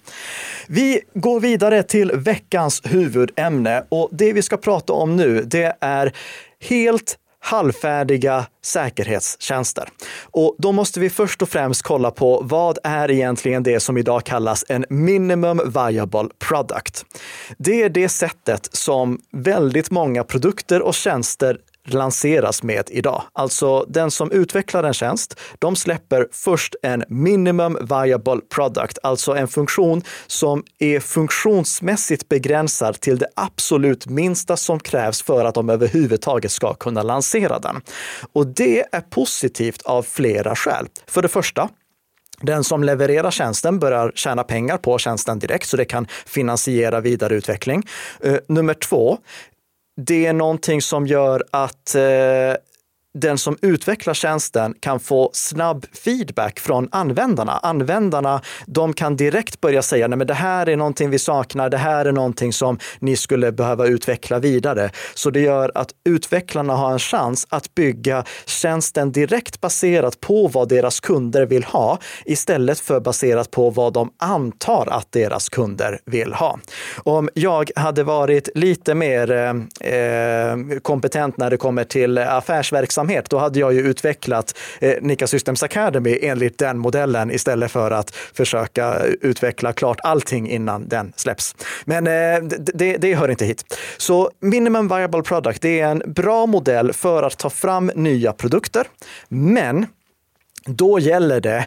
Vi 0.68 1.00
går 1.14 1.40
vidare 1.40 1.82
till 1.82 2.12
veckans 2.14 2.82
huvudämne 2.84 3.84
och 3.88 4.08
det 4.12 4.32
vi 4.32 4.42
ska 4.42 4.56
prata 4.56 4.92
om 4.92 5.16
nu, 5.16 5.42
det 5.42 5.76
är 5.80 6.12
helt 6.60 7.18
halvfärdiga 7.46 8.46
säkerhetstjänster. 8.64 9.88
Och 10.22 10.56
då 10.58 10.72
måste 10.72 11.00
vi 11.00 11.10
först 11.10 11.42
och 11.42 11.48
främst 11.48 11.82
kolla 11.82 12.10
på 12.10 12.40
vad 12.44 12.78
är 12.84 13.10
egentligen 13.10 13.62
det 13.62 13.80
som 13.80 13.98
idag 13.98 14.24
kallas 14.24 14.64
en 14.68 14.84
minimum 14.90 15.60
viable 15.74 16.28
product. 16.38 17.04
Det 17.58 17.82
är 17.82 17.88
det 17.88 18.08
sättet 18.08 18.68
som 18.72 19.20
väldigt 19.32 19.90
många 19.90 20.24
produkter 20.24 20.82
och 20.82 20.94
tjänster 20.94 21.58
lanseras 21.86 22.62
med 22.62 22.88
idag. 22.90 23.22
Alltså 23.32 23.84
den 23.88 24.10
som 24.10 24.30
utvecklar 24.30 24.84
en 24.84 24.94
tjänst, 24.94 25.40
de 25.58 25.76
släpper 25.76 26.28
först 26.32 26.74
en 26.82 27.04
minimum 27.08 27.78
viable 27.80 28.40
product, 28.54 28.98
alltså 29.02 29.34
en 29.34 29.48
funktion 29.48 30.02
som 30.26 30.64
är 30.78 31.00
funktionsmässigt 31.00 32.28
begränsad 32.28 33.00
till 33.00 33.18
det 33.18 33.28
absolut 33.36 34.06
minsta 34.06 34.56
som 34.56 34.80
krävs 34.80 35.22
för 35.22 35.44
att 35.44 35.54
de 35.54 35.70
överhuvudtaget 35.70 36.52
ska 36.52 36.74
kunna 36.74 37.02
lansera 37.02 37.58
den. 37.58 37.80
Och 38.32 38.46
det 38.46 38.84
är 38.92 39.00
positivt 39.00 39.82
av 39.82 40.02
flera 40.02 40.56
skäl. 40.56 40.86
För 41.06 41.22
det 41.22 41.28
första, 41.28 41.68
den 42.40 42.64
som 42.64 42.84
levererar 42.84 43.30
tjänsten 43.30 43.78
börjar 43.78 44.12
tjäna 44.14 44.44
pengar 44.44 44.78
på 44.78 44.98
tjänsten 44.98 45.38
direkt, 45.38 45.68
så 45.68 45.76
det 45.76 45.84
kan 45.84 46.06
finansiera 46.26 47.00
vidareutveckling. 47.00 47.82
Uh, 48.26 48.36
nummer 48.48 48.74
två, 48.74 49.18
det 49.96 50.26
är 50.26 50.32
någonting 50.32 50.82
som 50.82 51.06
gör 51.06 51.44
att 51.50 51.94
eh, 51.94 52.02
den 53.20 53.38
som 53.38 53.56
utvecklar 53.62 54.14
tjänsten 54.14 54.74
kan 54.80 55.00
få 55.00 55.30
snabb 55.32 55.86
feedback 55.92 56.60
från 56.60 56.88
användarna. 56.92 57.52
Användarna 57.52 58.40
de 58.66 58.92
kan 58.92 59.16
direkt 59.16 59.60
börja 59.60 59.82
säga 59.82 60.06
att 60.06 60.28
det 60.28 60.34
här 60.34 60.68
är 60.68 60.76
någonting 60.76 61.10
vi 61.10 61.18
saknar, 61.18 61.70
det 61.70 61.76
här 61.76 62.04
är 62.04 62.12
någonting 62.12 62.52
som 62.52 62.78
ni 62.98 63.16
skulle 63.16 63.52
behöva 63.52 63.86
utveckla 63.86 64.38
vidare. 64.38 64.90
Så 65.14 65.30
det 65.30 65.40
gör 65.40 65.72
att 65.74 65.90
utvecklarna 66.04 66.72
har 66.72 66.92
en 66.92 66.98
chans 66.98 67.46
att 67.50 67.74
bygga 67.74 68.24
tjänsten 68.46 69.12
direkt 69.12 69.60
baserat 69.60 70.20
på 70.20 70.48
vad 70.48 70.68
deras 70.68 71.00
kunder 71.00 71.46
vill 71.46 71.64
ha 71.64 71.98
istället 72.24 72.80
för 72.80 73.00
baserat 73.00 73.50
på 73.50 73.70
vad 73.70 73.92
de 73.92 74.10
antar 74.18 74.88
att 74.90 75.12
deras 75.12 75.48
kunder 75.48 75.98
vill 76.04 76.32
ha. 76.32 76.58
Om 76.96 77.28
jag 77.34 77.70
hade 77.76 78.02
varit 78.02 78.48
lite 78.54 78.94
mer 78.94 79.30
eh, 79.30 79.92
eh 79.92 80.56
kompetent 80.82 81.36
när 81.36 81.50
det 81.50 81.56
kommer 81.56 81.84
till 81.84 82.18
affärsverksamhet 82.18 83.05
verksamhet, 83.06 83.30
då 83.30 83.38
hade 83.38 83.58
jag 83.58 83.72
ju 83.72 83.80
utvecklat 83.80 84.54
eh, 84.80 84.94
Nika 85.02 85.26
Systems 85.26 85.62
Academy 85.62 86.18
enligt 86.22 86.58
den 86.58 86.78
modellen 86.78 87.30
istället 87.30 87.70
för 87.70 87.90
att 87.90 88.10
försöka 88.34 88.98
utveckla 89.20 89.72
klart 89.72 90.00
allting 90.02 90.48
innan 90.50 90.88
den 90.88 91.12
släpps. 91.16 91.56
Men 91.84 92.06
eh, 92.06 92.42
det, 92.74 92.96
det 92.96 93.14
hör 93.14 93.30
inte 93.30 93.44
hit. 93.44 93.64
Så 93.98 94.30
minimum 94.40 94.88
viable 94.88 95.22
product, 95.22 95.62
det 95.62 95.80
är 95.80 95.88
en 95.88 96.02
bra 96.06 96.46
modell 96.46 96.92
för 96.92 97.22
att 97.22 97.38
ta 97.38 97.50
fram 97.50 97.90
nya 97.94 98.32
produkter. 98.32 98.86
Men 99.28 99.86
då 100.66 100.98
gäller 100.98 101.40
det 101.40 101.66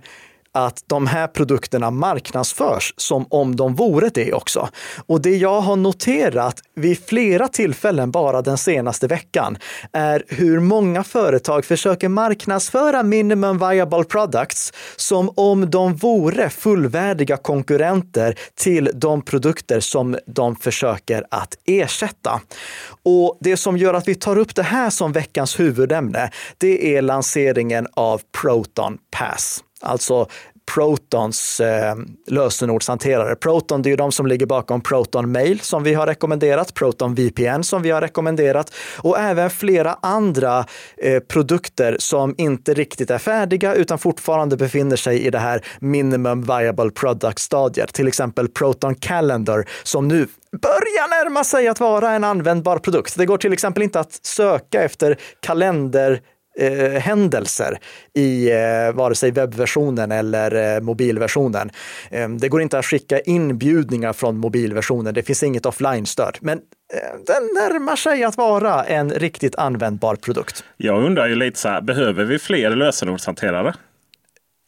att 0.51 0.83
de 0.87 1.07
här 1.07 1.27
produkterna 1.27 1.91
marknadsförs 1.91 2.93
som 2.97 3.25
om 3.29 3.55
de 3.55 3.75
vore 3.75 4.09
det 4.09 4.33
också. 4.33 4.69
Och 5.05 5.21
det 5.21 5.37
jag 5.37 5.61
har 5.61 5.75
noterat 5.75 6.61
vid 6.75 7.05
flera 7.05 7.47
tillfällen 7.47 8.11
bara 8.11 8.41
den 8.41 8.57
senaste 8.57 9.07
veckan 9.07 9.57
är 9.93 10.23
hur 10.27 10.59
många 10.59 11.03
företag 11.03 11.65
försöker 11.65 12.09
marknadsföra 12.09 13.03
minimum 13.03 13.69
viable 13.69 14.03
products 14.03 14.73
som 14.95 15.29
om 15.35 15.69
de 15.69 15.95
vore 15.95 16.49
fullvärdiga 16.49 17.37
konkurrenter 17.37 18.35
till 18.55 18.89
de 18.93 19.21
produkter 19.21 19.79
som 19.79 20.17
de 20.25 20.55
försöker 20.55 21.25
att 21.31 21.57
ersätta. 21.65 22.41
Och 23.03 23.37
det 23.39 23.57
som 23.57 23.77
gör 23.77 23.93
att 23.93 24.07
vi 24.07 24.15
tar 24.15 24.37
upp 24.37 24.55
det 24.55 24.63
här 24.63 24.89
som 24.89 25.11
veckans 25.11 25.59
huvudämne, 25.59 26.31
det 26.57 26.95
är 26.95 27.01
lanseringen 27.01 27.87
av 27.93 28.21
Proton 28.41 28.97
Pass. 29.11 29.63
Alltså 29.81 30.27
Protons 30.75 31.59
eh, 31.59 31.95
lösenordshanterare. 32.27 33.35
Proton, 33.35 33.81
det 33.81 33.89
är 33.89 33.91
ju 33.91 33.97
de 33.97 34.11
som 34.11 34.27
ligger 34.27 34.45
bakom 34.45 34.81
Proton 34.81 35.31
Mail 35.31 35.59
som 35.59 35.83
vi 35.83 35.93
har 35.93 36.07
rekommenderat, 36.07 36.73
Proton 36.73 37.15
VPN 37.15 37.63
som 37.63 37.81
vi 37.81 37.91
har 37.91 38.01
rekommenderat 38.01 38.73
och 38.97 39.19
även 39.19 39.49
flera 39.49 39.97
andra 40.01 40.65
eh, 40.97 41.19
produkter 41.19 41.95
som 41.99 42.35
inte 42.37 42.73
riktigt 42.73 43.09
är 43.09 43.17
färdiga 43.17 43.75
utan 43.75 43.97
fortfarande 43.97 44.57
befinner 44.57 44.95
sig 44.95 45.25
i 45.25 45.29
det 45.29 45.39
här 45.39 45.65
minimum 45.79 46.41
viable 46.41 46.91
product-stadiet. 46.91 47.93
Till 47.93 48.07
exempel 48.07 48.47
Proton 48.47 48.95
Calendar 48.95 49.65
som 49.83 50.07
nu 50.07 50.27
börjar 50.61 51.23
närma 51.23 51.43
sig 51.43 51.67
att 51.67 51.79
vara 51.79 52.11
en 52.11 52.23
användbar 52.23 52.77
produkt. 52.77 53.17
Det 53.17 53.25
går 53.25 53.37
till 53.37 53.53
exempel 53.53 53.83
inte 53.83 53.99
att 53.99 54.19
söka 54.25 54.83
efter 54.83 55.17
kalender 55.39 56.21
eh, 56.59 57.01
händelser 57.01 57.77
i 58.15 58.51
eh, 58.51 58.93
vare 58.93 59.15
sig 59.15 59.31
webbversionen 59.31 60.11
eller 60.11 60.75
eh, 60.75 60.81
mobilversionen. 60.81 61.69
Eh, 62.11 62.29
det 62.29 62.49
går 62.49 62.61
inte 62.61 62.79
att 62.79 62.85
skicka 62.85 63.19
inbjudningar 63.19 64.13
från 64.13 64.37
mobilversionen. 64.37 65.13
Det 65.13 65.23
finns 65.23 65.43
inget 65.43 65.65
offline-stöd. 65.65 66.37
Men 66.41 66.57
eh, 66.57 66.63
den 67.25 67.43
närmar 67.43 67.95
sig 67.95 68.23
att 68.23 68.37
vara 68.37 68.83
en 68.83 69.09
riktigt 69.09 69.55
användbar 69.55 70.15
produkt. 70.15 70.63
Jag 70.77 71.03
undrar 71.03 71.27
ju 71.27 71.35
lite 71.35 71.59
så 71.59 71.69
här, 71.69 71.81
behöver 71.81 72.23
vi 72.25 72.39
fler 72.39 72.69
lösenordshanterare? 72.69 73.73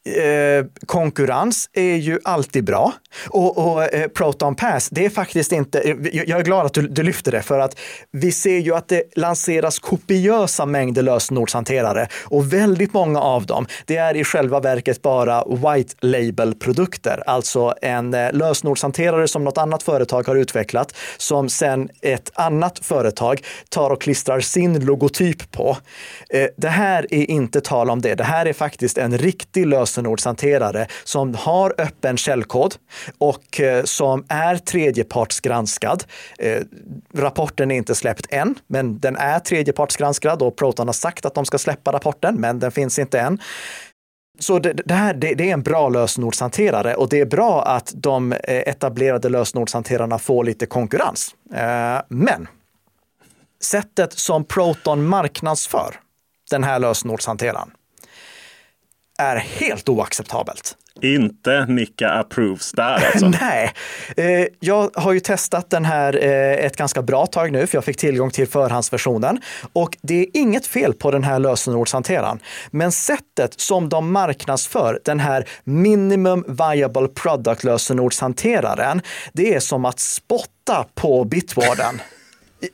Eh, 0.04 0.66
konkurrens 0.86 1.70
är 1.72 1.96
ju 1.96 2.18
alltid 2.24 2.64
bra. 2.64 2.92
Och, 3.28 3.58
och 3.58 3.94
eh, 3.94 4.08
Proton 4.08 4.54
Pass, 4.54 4.88
det 4.90 5.04
är 5.04 5.10
faktiskt 5.10 5.52
inte, 5.52 5.96
jag 6.12 6.40
är 6.40 6.44
glad 6.44 6.66
att 6.66 6.74
du, 6.74 6.88
du, 6.88 7.02
lyfter 7.02 7.32
det, 7.32 7.42
för 7.42 7.58
att 7.58 7.78
vi 8.10 8.32
ser 8.32 8.58
ju 8.58 8.74
att 8.74 8.88
det 8.88 9.02
lanseras 9.16 9.78
kopiösa 9.78 10.66
mängder 10.66 11.02
lösenordshanterare 11.02 12.08
och 12.24 12.52
väldigt 12.52 12.94
många 12.94 13.20
av 13.20 13.46
dem, 13.46 13.66
det 13.86 13.96
är 13.96 14.16
i 14.16 14.24
själva 14.24 14.60
verket 14.60 15.02
bara 15.02 15.44
white 15.44 15.94
label-produkter, 16.00 17.22
alltså 17.26 17.74
en 17.82 18.14
eh, 18.14 18.32
lösenordshanterare 18.32 19.28
som 19.28 19.44
något 19.44 19.58
annat 19.58 19.82
företag 19.82 20.26
har 20.26 20.36
utvecklat, 20.36 20.94
som 21.16 21.48
sen 21.48 21.88
ett 22.00 22.30
annat 22.34 22.78
företag 22.78 23.44
tar 23.68 23.90
och 23.90 24.00
klistrar 24.00 24.40
sin 24.40 24.84
logotyp 24.84 25.50
på. 25.50 25.76
Eh, 26.30 26.46
det 26.56 26.68
här 26.68 27.06
är 27.10 27.30
inte 27.30 27.60
tal 27.60 27.90
om 27.90 28.00
det. 28.00 28.14
Det 28.14 28.24
här 28.24 28.46
är 28.46 28.52
faktiskt 28.52 28.98
en 28.98 29.18
riktig 29.18 29.66
lösenordshanterare 29.92 30.86
som 31.04 31.34
har 31.34 31.74
öppen 31.78 32.16
källkod 32.16 32.74
och 33.18 33.60
eh, 33.60 33.84
som 33.84 34.24
är 34.28 34.56
tredjepartsgranskad. 34.56 36.04
Eh, 36.38 36.62
rapporten 37.14 37.70
är 37.70 37.76
inte 37.76 37.94
släppt 37.94 38.26
än, 38.30 38.54
men 38.66 38.98
den 38.98 39.16
är 39.16 39.38
tredjepartsgranskad 39.38 40.42
och 40.42 40.56
Proton 40.56 40.88
har 40.88 40.92
sagt 40.92 41.26
att 41.26 41.34
de 41.34 41.44
ska 41.44 41.58
släppa 41.58 41.92
rapporten, 41.92 42.40
men 42.40 42.58
den 42.58 42.72
finns 42.72 42.98
inte 42.98 43.20
än. 43.20 43.38
Så 44.38 44.58
det, 44.58 44.72
det 44.72 44.94
här 44.94 45.14
det, 45.14 45.34
det, 45.34 45.50
är 45.50 45.54
en 45.54 45.62
bra 45.62 45.88
lösenordshanterare 45.88 46.94
och 46.94 47.08
det 47.08 47.20
är 47.20 47.26
bra 47.26 47.62
att 47.62 47.92
de 47.94 48.32
eh, 48.32 48.38
etablerade 48.44 49.28
lösenordshanterarna 49.28 50.18
får 50.18 50.44
lite 50.44 50.66
konkurrens. 50.66 51.34
Men 52.08 52.48
sättet 53.62 54.12
som 54.12 54.44
Proton 54.44 55.04
marknadsför 55.04 55.94
den 56.50 56.64
här 56.64 56.78
lösenordshanteraren 56.78 57.70
är 59.18 59.36
helt 59.36 59.88
oacceptabelt. 59.88 60.76
Inte 61.00 61.66
Nicka 61.66 62.10
approves 62.10 62.72
där 62.72 63.10
alltså? 63.12 63.28
Nej, 63.40 63.72
eh, 64.16 64.46
jag 64.60 64.90
har 64.94 65.12
ju 65.12 65.20
testat 65.20 65.70
den 65.70 65.84
här 65.84 66.24
eh, 66.24 66.64
ett 66.66 66.76
ganska 66.76 67.02
bra 67.02 67.26
tag 67.26 67.52
nu, 67.52 67.66
för 67.66 67.76
jag 67.76 67.84
fick 67.84 67.96
tillgång 67.96 68.30
till 68.30 68.48
förhandsversionen. 68.48 69.40
Och 69.72 69.96
det 70.02 70.20
är 70.20 70.26
inget 70.34 70.66
fel 70.66 70.94
på 70.94 71.10
den 71.10 71.24
här 71.24 71.38
lösenordshanteraren. 71.38 72.38
Men 72.70 72.92
sättet 72.92 73.60
som 73.60 73.88
de 73.88 74.12
marknadsför 74.12 75.00
den 75.04 75.20
här 75.20 75.48
minimum 75.64 76.44
viable 76.48 77.08
product 77.08 77.64
lösenordshanteraren, 77.64 79.02
det 79.32 79.54
är 79.54 79.60
som 79.60 79.84
att 79.84 80.00
spotta 80.00 80.86
på 80.94 81.24
Bitwarden. 81.24 82.00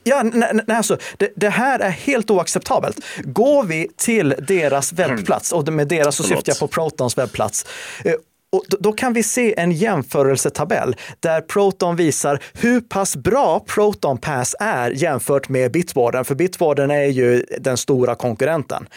Ja, 0.03 0.23
nej, 0.23 0.51
nej, 0.67 0.77
alltså, 0.77 0.97
det, 1.17 1.29
det, 1.35 1.49
här 1.49 1.79
är 1.79 1.89
helt 1.89 2.31
oacceptabelt. 2.31 2.99
Går 3.23 3.63
vi 3.63 3.87
till 3.97 4.35
deras 4.47 4.93
webbplats, 4.93 5.51
och 5.51 5.73
med 5.73 5.87
deras 5.87 6.15
så 6.15 6.23
syftar 6.23 6.51
jag 6.51 6.59
på 6.59 6.67
Protons 6.67 7.17
webbplats, 7.17 7.65
eh, 8.05 8.13
och 8.51 8.65
då 8.79 8.91
kan 8.91 9.13
vi 9.13 9.23
se 9.23 9.59
en 9.59 9.71
jämförelsetabell 9.71 10.95
där 11.19 11.41
Proton 11.41 11.95
visar 11.95 12.39
hur 12.53 12.81
pass 12.81 13.15
bra 13.15 13.59
Proton 13.59 14.17
Pass 14.17 14.55
är 14.59 14.91
jämfört 14.91 15.49
med 15.49 15.71
Bitwarden, 15.71 16.25
för 16.25 16.35
Bitwarden 16.35 16.91
är 16.91 17.05
ju 17.05 17.45
den 17.59 17.77
stora 17.77 18.15
konkurrenten 18.15 18.87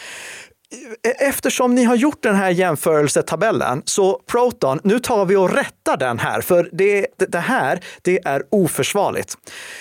eftersom 1.19 1.75
ni 1.75 1.83
har 1.83 1.95
gjort 1.95 2.23
den 2.23 2.35
här 2.35 2.49
jämförelsetabellen, 2.49 3.81
så 3.85 4.21
Proton, 4.31 4.79
nu 4.83 4.99
tar 4.99 5.25
vi 5.25 5.35
och 5.35 5.53
rättar 5.53 5.97
den 5.97 6.19
här, 6.19 6.41
för 6.41 6.69
det, 6.71 7.07
det 7.17 7.39
här 7.39 7.79
det 8.01 8.19
är 8.25 8.43
oförsvarligt. 8.49 9.37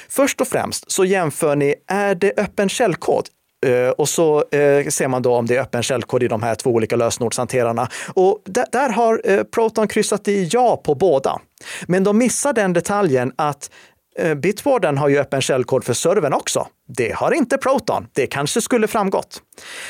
Först 0.08 0.40
och 0.40 0.48
främst 0.48 0.90
så 0.90 1.04
jämför 1.04 1.56
ni, 1.56 1.74
är 1.86 2.14
det 2.14 2.32
öppen 2.36 2.68
källkod? 2.68 3.28
Eh, 3.66 3.88
och 3.88 4.08
så 4.08 4.38
eh, 4.50 4.86
ser 4.88 5.08
man 5.08 5.22
då 5.22 5.34
om 5.34 5.46
det 5.46 5.56
är 5.56 5.60
öppen 5.60 5.82
källkod 5.82 6.22
i 6.22 6.28
de 6.28 6.42
här 6.42 6.54
två 6.54 6.70
olika 6.70 6.96
lösenordshanterarna. 6.96 7.88
Och 8.14 8.42
där, 8.44 8.88
har 8.88 9.20
eh, 9.24 9.42
Proton 9.42 9.88
kryssat 9.88 10.28
i 10.28 10.48
ja 10.52 10.76
på 10.76 10.94
båda. 10.94 11.40
Men 11.86 12.04
de 12.04 12.18
missar 12.18 12.52
den 12.52 12.72
detaljen 12.72 13.32
att 13.36 13.70
Eh, 14.18 14.34
Bitwarden 14.34 14.98
har 14.98 15.08
ju 15.08 15.18
öppen 15.18 15.40
källkod 15.40 15.84
för 15.84 15.92
servern 15.92 16.32
också. 16.32 16.66
Det 16.96 17.12
har 17.12 17.32
inte 17.32 17.58
Proton. 17.58 18.06
Det 18.12 18.26
kanske 18.26 18.60
skulle 18.60 18.88
framgått. 18.88 19.42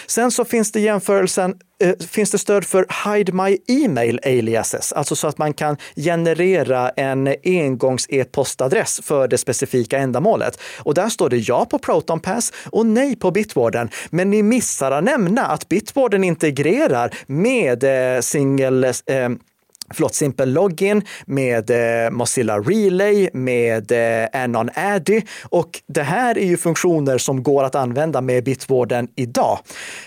Sen 0.07 0.31
så 0.31 0.45
finns 0.45 0.73
det 0.73 0.81
jämförelsen, 0.81 1.55
eh, 1.83 2.07
finns 2.11 2.31
det 2.31 2.39
stöd 2.39 2.65
för 2.65 2.87
Hide 3.05 3.33
My 3.33 3.59
Email 3.69 4.21
aliases, 4.25 4.93
alltså 4.93 5.17
så 5.17 5.27
att 5.29 5.39
man 5.39 5.55
kan 5.55 5.77
generera 5.97 6.91
en 6.91 7.35
engångs 7.45 8.07
e-postadress 8.09 9.01
för 9.05 9.29
det 9.29 9.39
specifika 9.39 9.99
ändamålet. 9.99 10.61
Och 10.79 10.95
där 10.95 11.09
står 11.09 11.31
det 11.31 11.37
ja 11.37 11.65
på 11.65 11.79
Proton 11.79 12.21
Pass 12.21 12.53
och 12.67 12.87
nej 12.87 13.17
på 13.17 13.31
Bitwarden. 13.31 13.91
Men 14.11 14.31
ni 14.31 14.43
missar 14.43 14.91
att 14.91 15.05
nämna 15.05 15.47
att 15.47 15.69
Bitwarden 15.69 16.25
integrerar 16.25 17.15
med 17.27 17.85
eh, 17.85 18.21
single 18.21 18.89
eh, 18.89 19.29
förlåt, 19.93 20.15
Simple 20.15 20.47
Login, 20.47 21.03
med 21.27 21.71
eh, 21.71 22.11
Mozilla 22.11 22.59
Relay, 22.59 23.29
med 23.33 23.93
eh, 23.93 24.43
Anon 24.43 24.71
Addy. 24.75 25.23
Och 25.45 25.71
det 25.87 26.03
här 26.03 26.39
är 26.39 26.47
ju 26.47 26.57
funktioner 26.57 27.19
som 27.19 27.43
går 27.43 27.65
att 27.65 27.75
använda 27.75 28.21
med 28.21 28.45
Bitwarden 28.45 29.09
idag. 29.17 29.59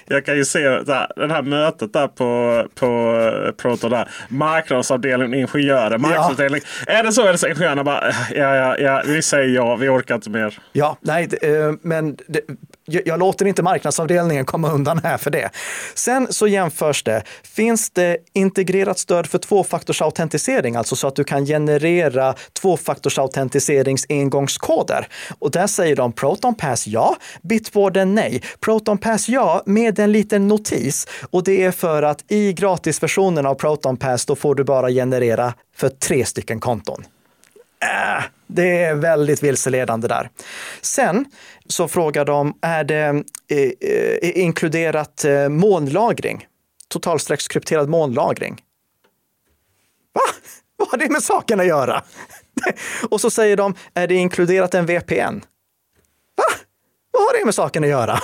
Jag 0.07 0.25
kan 0.25 0.37
ju 0.37 0.45
se 0.45 0.59
det 0.59 0.93
här, 1.17 1.41
mötet 1.41 1.93
där 1.93 2.07
på, 2.07 2.63
på 2.75 2.85
eh, 2.85 3.51
Proton, 3.51 3.91
där. 3.91 4.09
marknadsavdelningen 4.29 5.33
ingenjörer. 5.33 5.97
Marknadsavdelning. 5.97 6.61
Ja. 6.87 6.93
Är 6.93 7.03
det 7.03 7.11
så? 7.11 7.27
Är 7.27 7.31
det 7.31 7.37
så 7.37 7.47
ingenjörerna 7.47 7.83
bara, 7.83 8.11
ja, 8.35 8.55
ja, 8.55 8.77
ja, 8.77 9.03
vi 9.05 9.21
säger 9.21 9.49
ja, 9.49 9.75
vi 9.75 9.89
orkar 9.89 10.15
inte 10.15 10.29
mer. 10.29 10.57
Ja, 10.71 10.97
nej, 11.01 11.29
eh, 11.41 11.73
men 11.81 12.17
det, 12.27 12.41
jag 12.87 13.19
låter 13.19 13.45
inte 13.45 13.63
marknadsavdelningen 13.63 14.45
komma 14.45 14.71
undan 14.71 14.99
här 15.03 15.17
för 15.17 15.31
det. 15.31 15.49
Sen 15.95 16.27
så 16.29 16.47
jämförs 16.47 17.03
det. 17.03 17.23
Finns 17.43 17.89
det 17.89 18.17
integrerat 18.33 18.99
stöd 18.99 19.27
för 19.27 19.37
tvåfaktorsautentisering, 19.37 20.75
alltså 20.75 20.95
så 20.95 21.07
att 21.07 21.15
du 21.15 21.23
kan 21.23 21.45
generera 21.45 22.35
tvåfaktorsautentiseringsengångskoder? 22.61 24.25
engångskoder? 24.35 25.07
Och 25.39 25.51
där 25.51 25.67
säger 25.67 25.95
de 25.95 26.11
ProtonPass 26.11 26.87
ja, 26.87 27.15
Bitwarden 27.41 28.15
nej. 28.15 28.41
ProtonPass 28.59 29.29
ja 29.29 29.63
med 29.65 29.99
en 29.99 30.11
liten 30.11 30.47
notis 30.47 31.07
och 31.29 31.43
det 31.43 31.63
är 31.63 31.71
för 31.71 32.03
att 32.03 32.23
i 32.27 32.53
gratisversionen 32.53 33.45
av 33.45 33.55
ProtonPass 33.55 34.25
då 34.25 34.35
får 34.35 34.55
du 34.55 34.63
bara 34.63 34.89
generera 34.89 35.53
för 35.75 35.89
tre 35.89 36.25
stycken 36.25 36.59
konton. 36.59 37.05
Äh, 37.81 38.23
det 38.47 38.83
är 38.83 38.95
väldigt 38.95 39.43
vilseledande 39.43 40.07
där. 40.07 40.29
Sen 40.81 41.25
så 41.69 41.87
frågar 41.87 42.25
de, 42.25 42.57
är 42.61 42.83
det 42.83 43.23
eh, 43.47 43.71
eh 43.81 44.37
inkluderat 44.37 45.25
eh, 45.25 45.49
molnlagring? 45.49 46.47
Totalstreckskrypterad 46.87 47.89
molnlagring? 47.89 48.53
Va? 50.13 50.21
Vad 50.77 50.87
har 50.87 50.97
det 50.97 51.09
med 51.09 51.23
saken 51.23 51.59
att 51.59 51.67
göra? 51.67 52.03
Och 53.09 53.21
så 53.21 53.29
säger 53.29 53.57
de, 53.57 53.75
är 53.93 54.07
det 54.07 54.15
inkluderat 54.15 54.73
en 54.73 54.85
VPN? 54.85 55.41
Va? 56.35 56.43
Vad 57.11 57.23
har 57.23 57.39
det 57.39 57.45
med 57.45 57.55
saken 57.55 57.83
att 57.83 57.89
göra? 57.89 58.19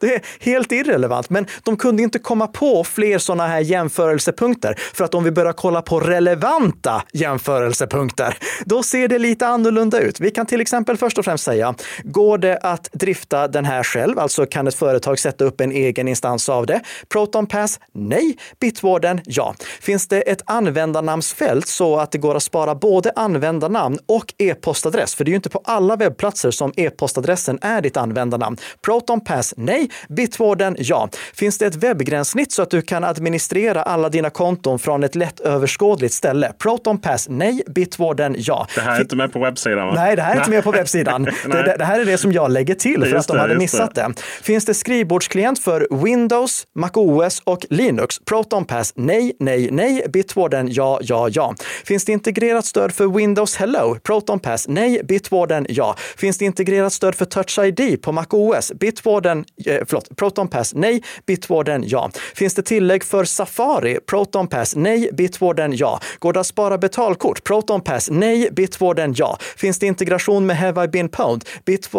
Det 0.00 0.14
är 0.14 0.22
helt 0.40 0.72
irrelevant, 0.72 1.30
men 1.30 1.46
de 1.62 1.76
kunde 1.76 2.02
inte 2.02 2.18
komma 2.18 2.46
på 2.46 2.84
fler 2.84 3.18
sådana 3.18 3.46
här 3.46 3.60
jämförelsepunkter. 3.60 4.74
För 4.94 5.04
att 5.04 5.14
om 5.14 5.24
vi 5.24 5.30
börjar 5.30 5.52
kolla 5.52 5.82
på 5.82 6.00
relevanta 6.00 7.02
jämförelsepunkter, 7.12 8.38
då 8.64 8.82
ser 8.82 9.08
det 9.08 9.18
lite 9.18 9.46
annorlunda 9.46 10.00
ut. 10.00 10.20
Vi 10.20 10.30
kan 10.30 10.46
till 10.46 10.60
exempel 10.60 10.96
först 10.96 11.18
och 11.18 11.24
främst 11.24 11.44
säga, 11.44 11.74
går 12.04 12.38
det 12.38 12.58
att 12.62 12.88
drifta 12.92 13.48
den 13.48 13.64
här 13.64 13.82
själv? 13.82 14.18
Alltså 14.18 14.46
kan 14.46 14.66
ett 14.66 14.74
företag 14.74 15.18
sätta 15.18 15.44
upp 15.44 15.60
en 15.60 15.72
egen 15.72 16.08
instans 16.08 16.48
av 16.48 16.66
det? 16.66 16.80
Proton 17.08 17.46
Pass? 17.46 17.80
Nej. 17.94 18.36
Bitwarden? 18.60 19.20
Ja. 19.24 19.54
Finns 19.80 20.08
det 20.08 20.20
ett 20.20 20.42
användarnamnsfält 20.46 21.68
så 21.68 21.96
att 21.98 22.12
det 22.12 22.18
går 22.18 22.34
att 22.34 22.42
spara 22.42 22.74
både 22.74 23.12
användarnamn 23.16 23.98
och 24.06 24.34
e-postadress? 24.38 25.14
För 25.14 25.24
det 25.24 25.28
är 25.28 25.32
ju 25.32 25.36
inte 25.36 25.48
på 25.48 25.60
alla 25.64 25.96
webbplatser 25.96 26.50
som 26.50 26.72
e-postadressen 26.76 27.58
är 27.62 27.80
ditt 27.80 27.96
användarnamn. 27.96 28.56
Proton 28.82 29.20
Pass? 29.20 29.54
Nej. 29.56 29.85
Bitwarden, 30.08 30.76
ja. 30.78 31.08
Finns 31.34 31.58
det 31.58 31.66
ett 31.66 31.76
webbgränssnitt 31.76 32.52
så 32.52 32.62
att 32.62 32.70
du 32.70 32.82
kan 32.82 33.04
administrera 33.04 33.82
alla 33.82 34.08
dina 34.08 34.30
konton 34.30 34.78
från 34.78 35.04
ett 35.04 35.14
lättöverskådligt 35.14 36.14
ställe? 36.14 36.52
Proton 36.58 36.98
Pass, 36.98 37.26
nej. 37.28 37.62
Bitwarden, 37.66 38.36
ja. 38.38 38.66
Det 38.74 38.80
här 38.80 38.96
är 38.96 39.00
inte 39.00 39.16
med 39.16 39.32
på 39.32 39.38
webbsidan? 39.38 39.86
Va? 39.86 39.94
Nej, 39.94 40.16
det 40.16 40.22
här 40.22 40.34
är 40.34 40.38
inte 40.38 40.50
med 40.50 40.64
på 40.64 40.70
webbsidan. 40.70 41.24
det, 41.44 41.76
det, 41.78 41.84
här 41.84 42.00
är 42.00 42.04
det 42.04 42.18
som 42.18 42.32
jag 42.32 42.50
lägger 42.50 42.74
till 42.74 43.04
för 43.04 43.16
att 43.16 43.28
de 43.28 43.38
hade 43.38 43.56
missat 43.56 43.94
det. 43.94 44.02
det. 44.02 44.22
Finns 44.42 44.64
det 44.64 44.74
skrivbordsklient 44.74 45.58
för 45.58 45.88
Windows, 46.04 46.66
MacOS 46.74 47.42
och 47.44 47.66
Linux? 47.70 48.18
Proton 48.18 48.64
Pass, 48.64 48.92
nej, 48.96 49.36
nej, 49.40 49.68
nej. 49.72 50.06
Bitwarden, 50.08 50.68
ja, 50.70 51.00
ja, 51.02 51.28
ja. 51.32 51.54
Finns 51.84 52.04
det 52.04 52.12
integrerat 52.12 52.66
stöd 52.66 52.92
för 52.92 53.06
Windows 53.06 53.56
Hello? 53.56 53.96
Proton 54.02 54.40
Pass, 54.40 54.68
nej. 54.68 55.00
Bitwarden, 55.04 55.66
ja. 55.68 55.96
Finns 56.16 56.38
det 56.38 56.44
integrerat 56.44 56.92
stöd 56.92 57.14
för 57.14 57.24
Touch 57.24 57.58
ID 57.58 58.02
på 58.02 58.12
MacOS? 58.12 58.72
Bitwarden, 58.72 59.44
eh, 59.66 59.75
Eh, 59.76 59.82
förlåt, 59.86 60.16
Proton 60.16 60.48
Pass, 60.48 60.74
nej. 60.74 61.02
Bitwarden, 61.26 61.84
ja. 61.86 62.10
Finns 62.34 62.54
det 62.54 62.62
tillägg 62.62 63.04
för 63.04 63.24
Safari? 63.24 63.98
Proton 64.06 64.48
Pass, 64.48 64.76
nej. 64.76 65.10
Bitwarden, 65.12 65.76
ja. 65.76 66.00
Går 66.18 66.32
det 66.32 66.40
att 66.40 66.46
spara 66.46 66.78
betalkort? 66.78 67.44
Proton 67.44 67.80
Pass, 67.80 68.10
nej. 68.10 68.48
Bitwarden, 68.52 69.14
ja. 69.16 69.38
Finns 69.56 69.78
det 69.78 69.86
integration 69.86 70.46
med 70.46 70.56
Have 70.56 70.84
I 70.84 70.88
been 70.88 71.08
pwned? 71.08 71.44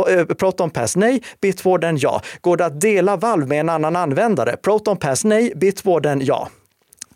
Eh, 0.10 0.26
Proton 0.26 0.70
Pass, 0.70 0.96
nej. 0.96 1.24
Bitwarden, 1.42 1.98
ja. 1.98 2.22
Går 2.42 2.58
det 2.58 2.66
att 2.66 2.82
dela 2.82 3.16
valv 3.16 3.48
med 3.48 3.60
en 3.60 3.70
annan 3.70 3.96
användare? 3.96 4.58
Proton 4.64 4.98
Pass, 4.98 5.24
nej. 5.24 5.54
Bitwarden, 5.56 6.22
ja. 6.26 6.50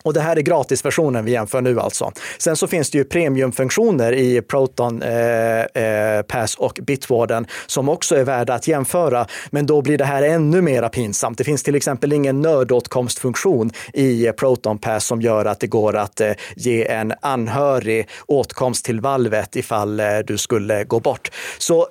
Och 0.03 0.13
det 0.13 0.21
här 0.21 0.35
är 0.35 0.41
gratisversionen 0.41 1.25
vi 1.25 1.31
jämför 1.31 1.61
nu 1.61 1.79
alltså. 1.79 2.11
Sen 2.37 2.55
så 2.55 2.67
finns 2.67 2.89
det 2.89 2.97
ju 2.97 3.03
premiumfunktioner 3.03 4.13
i 4.13 4.41
Proton 4.41 5.01
eh, 5.01 5.61
eh, 5.61 6.21
Pass 6.21 6.55
och 6.55 6.79
Bitwarden 6.81 7.47
som 7.67 7.89
också 7.89 8.15
är 8.15 8.23
värda 8.23 8.53
att 8.53 8.67
jämföra. 8.67 9.27
Men 9.49 9.65
då 9.65 9.81
blir 9.81 9.97
det 9.97 10.05
här 10.05 10.23
ännu 10.23 10.61
mera 10.61 10.89
pinsamt. 10.89 11.37
Det 11.37 11.43
finns 11.43 11.63
till 11.63 11.75
exempel 11.75 12.13
ingen 12.13 12.41
nödåtkomstfunktion 12.41 13.71
i 13.93 14.31
Proton 14.31 14.77
Pass 14.77 15.05
som 15.05 15.21
gör 15.21 15.45
att 15.45 15.59
det 15.59 15.67
går 15.67 15.95
att 15.95 16.21
eh, 16.21 16.31
ge 16.55 16.87
en 16.87 17.13
anhörig 17.21 18.09
åtkomst 18.25 18.85
till 18.85 19.01
valvet 19.01 19.55
ifall 19.55 19.99
eh, 19.99 20.05
du 20.27 20.37
skulle 20.37 20.83
gå 20.83 20.99
bort. 20.99 21.31
Så 21.57 21.87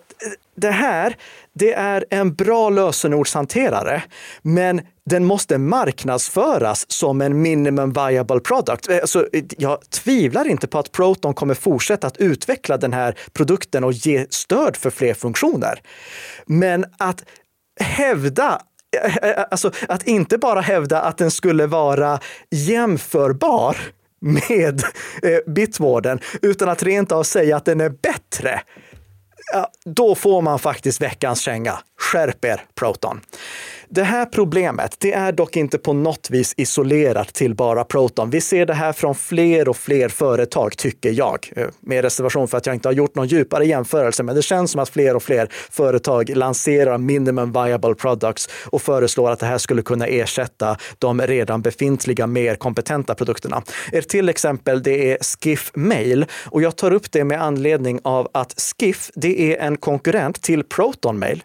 det 0.56 0.70
här, 0.70 1.16
det 1.52 1.72
är 1.72 2.04
en 2.10 2.34
bra 2.34 2.70
lösenordshanterare, 2.70 4.02
men 4.42 4.80
den 5.10 5.24
måste 5.24 5.58
marknadsföras 5.58 6.90
som 6.90 7.20
en 7.20 7.42
minimum 7.42 7.92
viable 7.92 8.40
product. 8.40 8.88
Eh, 8.88 8.96
alltså, 8.96 9.26
jag 9.58 9.90
tvivlar 9.90 10.48
inte 10.48 10.66
på 10.66 10.78
att 10.78 10.92
Proton 10.92 11.34
kommer 11.34 11.54
fortsätta 11.54 12.06
att 12.06 12.16
utveckla 12.16 12.76
den 12.76 12.92
här 12.92 13.18
produkten 13.32 13.84
och 13.84 13.92
ge 13.92 14.26
stöd 14.30 14.76
för 14.76 14.90
fler 14.90 15.14
funktioner. 15.14 15.80
Men 16.46 16.84
att 16.98 17.24
hävda 17.80 18.62
eh, 19.04 19.16
eh, 19.16 19.44
Alltså 19.50 19.72
att 19.88 20.02
inte 20.02 20.38
bara 20.38 20.60
hävda 20.60 21.02
att 21.02 21.18
den 21.18 21.30
skulle 21.30 21.66
vara 21.66 22.20
jämförbar 22.50 23.76
med 24.20 24.82
Bitwarden, 25.46 26.20
utan 26.42 26.68
att 26.68 26.82
rent 26.82 27.12
av 27.12 27.22
säga 27.22 27.56
att 27.56 27.64
den 27.64 27.80
är 27.80 27.88
bättre 27.88 28.60
ja, 29.52 29.70
då 29.84 30.14
får 30.14 30.42
man 30.42 30.58
faktiskt 30.58 31.02
veckans 31.02 31.40
känga. 31.40 31.78
Skärp 31.98 32.44
er, 32.44 32.64
Proton. 32.74 33.20
Det 33.92 34.02
här 34.02 34.26
problemet, 34.26 34.96
det 34.98 35.12
är 35.12 35.32
dock 35.32 35.56
inte 35.56 35.78
på 35.78 35.92
något 35.92 36.30
vis 36.30 36.54
isolerat 36.56 37.34
till 37.34 37.54
bara 37.54 37.84
Proton. 37.84 38.30
Vi 38.30 38.40
ser 38.40 38.66
det 38.66 38.74
här 38.74 38.92
från 38.92 39.14
fler 39.14 39.68
och 39.68 39.76
fler 39.76 40.08
företag, 40.08 40.76
tycker 40.76 41.10
jag. 41.10 41.52
Eh, 41.56 41.66
med 41.80 42.02
reservation 42.02 42.48
för 42.48 42.58
att 42.58 42.66
jag 42.66 42.74
inte 42.74 42.88
har 42.88 42.92
gjort 42.92 43.14
någon 43.14 43.26
djupare 43.26 43.66
jämförelse, 43.66 44.22
men 44.22 44.34
det 44.34 44.42
känns 44.42 44.70
som 44.70 44.80
att 44.80 44.88
fler 44.88 45.16
och 45.16 45.22
fler 45.22 45.48
företag 45.70 46.36
lanserar 46.36 46.98
minimum 46.98 47.52
viable 47.52 47.94
products 47.94 48.48
och 48.66 48.82
föreslår 48.82 49.30
att 49.30 49.38
det 49.38 49.46
här 49.46 49.58
skulle 49.58 49.82
kunna 49.82 50.06
ersätta 50.06 50.76
de 50.98 51.20
redan 51.20 51.62
befintliga 51.62 52.26
mer 52.26 52.54
kompetenta 52.54 53.14
produkterna. 53.14 53.62
Ett 53.92 54.08
till 54.08 54.28
exempel, 54.28 54.82
det 54.82 55.12
är 55.12 55.18
Skiff 55.20 55.70
Mail 55.74 56.26
och 56.46 56.62
jag 56.62 56.76
tar 56.76 56.90
upp 56.90 57.12
det 57.12 57.24
med 57.24 57.42
anledning 57.42 58.00
av 58.04 58.28
att 58.34 58.54
Skiff, 58.60 59.10
det 59.14 59.54
är 59.54 59.66
en 59.66 59.76
konkurrent 59.76 60.42
till 60.42 60.64
Proton 60.64 61.18
Mail 61.18 61.42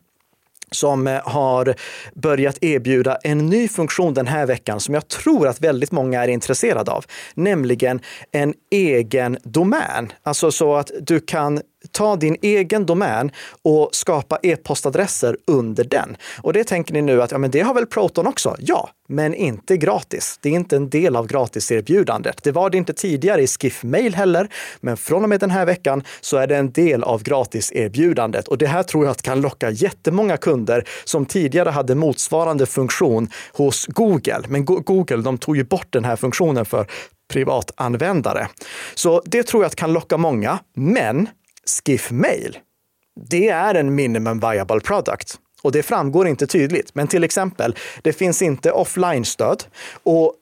som 0.71 1.07
eh, 1.07 1.21
har 1.23 1.75
börjat 2.13 2.63
erbjuda 2.63 3.15
en 3.15 3.37
ny 3.37 3.67
funktion 3.67 4.13
den 4.13 4.27
här 4.27 4.45
veckan 4.45 4.79
som 4.79 4.93
jag 4.93 5.07
tror 5.07 5.47
att 5.47 5.61
väldigt 5.61 5.91
många 5.91 6.23
är 6.23 6.27
intresserade 6.27 6.91
av, 6.91 7.05
nämligen 7.33 7.99
en 8.31 8.53
egen 8.71 9.37
domän. 9.43 10.13
Alltså 10.23 10.51
så 10.51 10.75
att 10.75 10.91
du 11.01 11.19
kan 11.19 11.61
ta 11.91 12.15
din 12.15 12.37
egen 12.41 12.85
domän 12.85 13.31
och 13.61 13.89
skapa 13.91 14.37
e-postadresser 14.41 15.37
under 15.47 15.83
den. 15.83 16.17
Och 16.41 16.53
det 16.53 16.63
tänker 16.63 16.93
ni 16.93 17.01
nu 17.01 17.21
att 17.21 17.31
ja, 17.31 17.37
men 17.37 17.51
det 17.51 17.61
har 17.61 17.73
väl 17.73 17.85
Proton 17.85 18.27
också? 18.27 18.55
Ja, 18.59 18.89
men 19.07 19.33
inte 19.33 19.77
gratis. 19.77 20.39
Det 20.41 20.49
är 20.49 20.53
inte 20.53 20.75
en 20.75 20.89
del 20.89 21.15
av 21.15 21.27
gratiserbjudandet. 21.27 22.43
Det 22.43 22.51
var 22.51 22.69
det 22.69 22.77
inte 22.77 22.93
tidigare 22.93 23.41
i 23.41 23.47
Skiff 23.47 23.83
Mail 23.83 24.15
heller, 24.15 24.49
men 24.81 24.97
från 24.97 25.23
och 25.23 25.29
med 25.29 25.39
den 25.39 25.51
här 25.51 25.65
veckan 25.65 26.03
så 26.21 26.37
är 26.37 26.47
det 26.47 26.57
en 26.57 26.71
del 26.71 27.03
av 27.03 27.23
gratiserbjudandet. 27.23 28.47
Och 28.47 28.57
det 28.57 28.67
här 28.67 28.83
tror 28.83 29.05
jag 29.05 29.11
att 29.11 29.21
kan 29.21 29.41
locka 29.41 29.69
jättemånga 29.69 30.37
kunder 30.37 30.83
som 31.03 31.25
tidigare 31.25 31.69
hade 31.69 31.95
motsvarande 31.95 32.65
funktion 32.65 33.29
hos 33.53 33.85
Google. 33.85 34.41
Men 34.47 34.65
Google, 34.65 35.17
de 35.17 35.37
tog 35.37 35.57
ju 35.57 35.63
bort 35.63 35.87
den 35.89 36.05
här 36.05 36.15
funktionen 36.15 36.65
för 36.65 36.87
privatanvändare. 37.27 38.47
Så 38.95 39.21
det 39.25 39.43
tror 39.43 39.63
jag 39.63 39.67
att 39.67 39.75
kan 39.75 39.93
locka 39.93 40.17
många. 40.17 40.59
Men 40.73 41.27
Skiff 41.69 42.11
Mail, 42.11 42.57
det 43.29 43.49
är 43.49 43.75
en 43.75 43.95
minimum 43.95 44.39
viable 44.39 44.79
product. 44.79 45.39
Och 45.61 45.71
det 45.71 45.83
framgår 45.83 46.27
inte 46.27 46.47
tydligt. 46.47 46.95
Men 46.95 47.07
till 47.07 47.23
exempel, 47.23 47.75
det 48.01 48.13
finns 48.13 48.41
inte 48.41 48.71
offline-stöd. 48.71 49.63
Och 50.03 50.33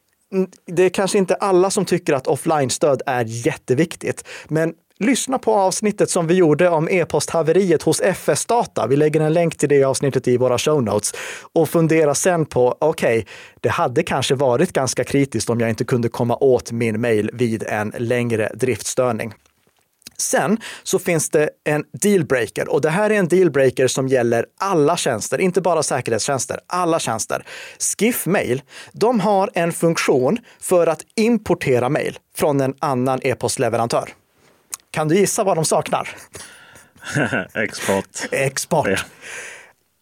det 0.66 0.84
är 0.84 0.90
kanske 0.90 1.18
inte 1.18 1.36
alla 1.36 1.70
som 1.70 1.86
tycker 1.86 2.14
att 2.14 2.28
offline-stöd 2.28 3.02
är 3.06 3.26
jätteviktigt. 3.26 4.24
Men 4.48 4.74
lyssna 5.00 5.40
på 5.40 5.54
avsnittet 5.54 6.10
som 6.10 6.28
vi 6.28 6.34
gjorde 6.34 6.70
om 6.70 6.90
e-posthaveriet 6.90 7.84
hos 7.84 8.02
FS 8.02 8.46
Data. 8.46 8.88
Vi 8.88 8.96
lägger 8.96 9.22
en 9.22 9.34
länk 9.34 9.58
till 9.58 9.70
det 9.70 9.84
avsnittet 9.84 10.28
i 10.28 10.38
våra 10.38 10.58
show 10.58 10.84
notes 10.84 11.14
och 11.54 11.70
fundera 11.70 12.16
sen 12.16 12.46
på, 12.46 12.78
okej, 12.80 13.20
okay, 13.20 13.34
det 13.62 13.70
hade 13.70 14.04
kanske 14.04 14.36
varit 14.36 14.74
ganska 14.74 15.04
kritiskt 15.04 15.50
om 15.50 15.60
jag 15.60 15.70
inte 15.70 15.86
kunde 15.86 16.10
komma 16.10 16.38
åt 16.38 16.72
min 16.72 17.02
mail 17.02 17.30
vid 17.34 17.64
en 17.64 17.94
längre 17.98 18.52
driftstörning. 18.56 19.34
Sen 20.18 20.58
så 20.84 21.00
finns 21.00 21.30
det 21.30 21.50
en 21.64 21.84
dealbreaker 22.02 22.70
och 22.70 22.82
det 22.82 22.90
här 22.90 23.10
är 23.10 23.16
en 23.16 23.28
dealbreaker 23.28 23.88
som 23.88 24.08
gäller 24.08 24.46
alla 24.60 24.98
tjänster, 24.98 25.42
inte 25.42 25.62
bara 25.62 25.84
säkerhetstjänster, 25.84 26.60
alla 26.68 27.00
tjänster. 27.00 27.46
Skiff 27.80 28.26
Mail, 28.26 28.62
de 28.92 29.20
har 29.20 29.50
en 29.54 29.72
funktion 29.72 30.38
för 30.60 30.88
att 30.88 31.02
importera 31.16 31.90
mail 31.90 32.20
från 32.36 32.62
en 32.62 32.74
annan 32.80 33.20
e-postleverantör. 33.24 34.10
Kan 34.92 35.08
du 35.08 35.16
gissa 35.16 35.44
vad 35.44 35.58
de 35.58 35.66
saknar? 35.66 36.10
Export. 37.54 38.28
Export. 38.32 38.88
Ja. 38.88 38.98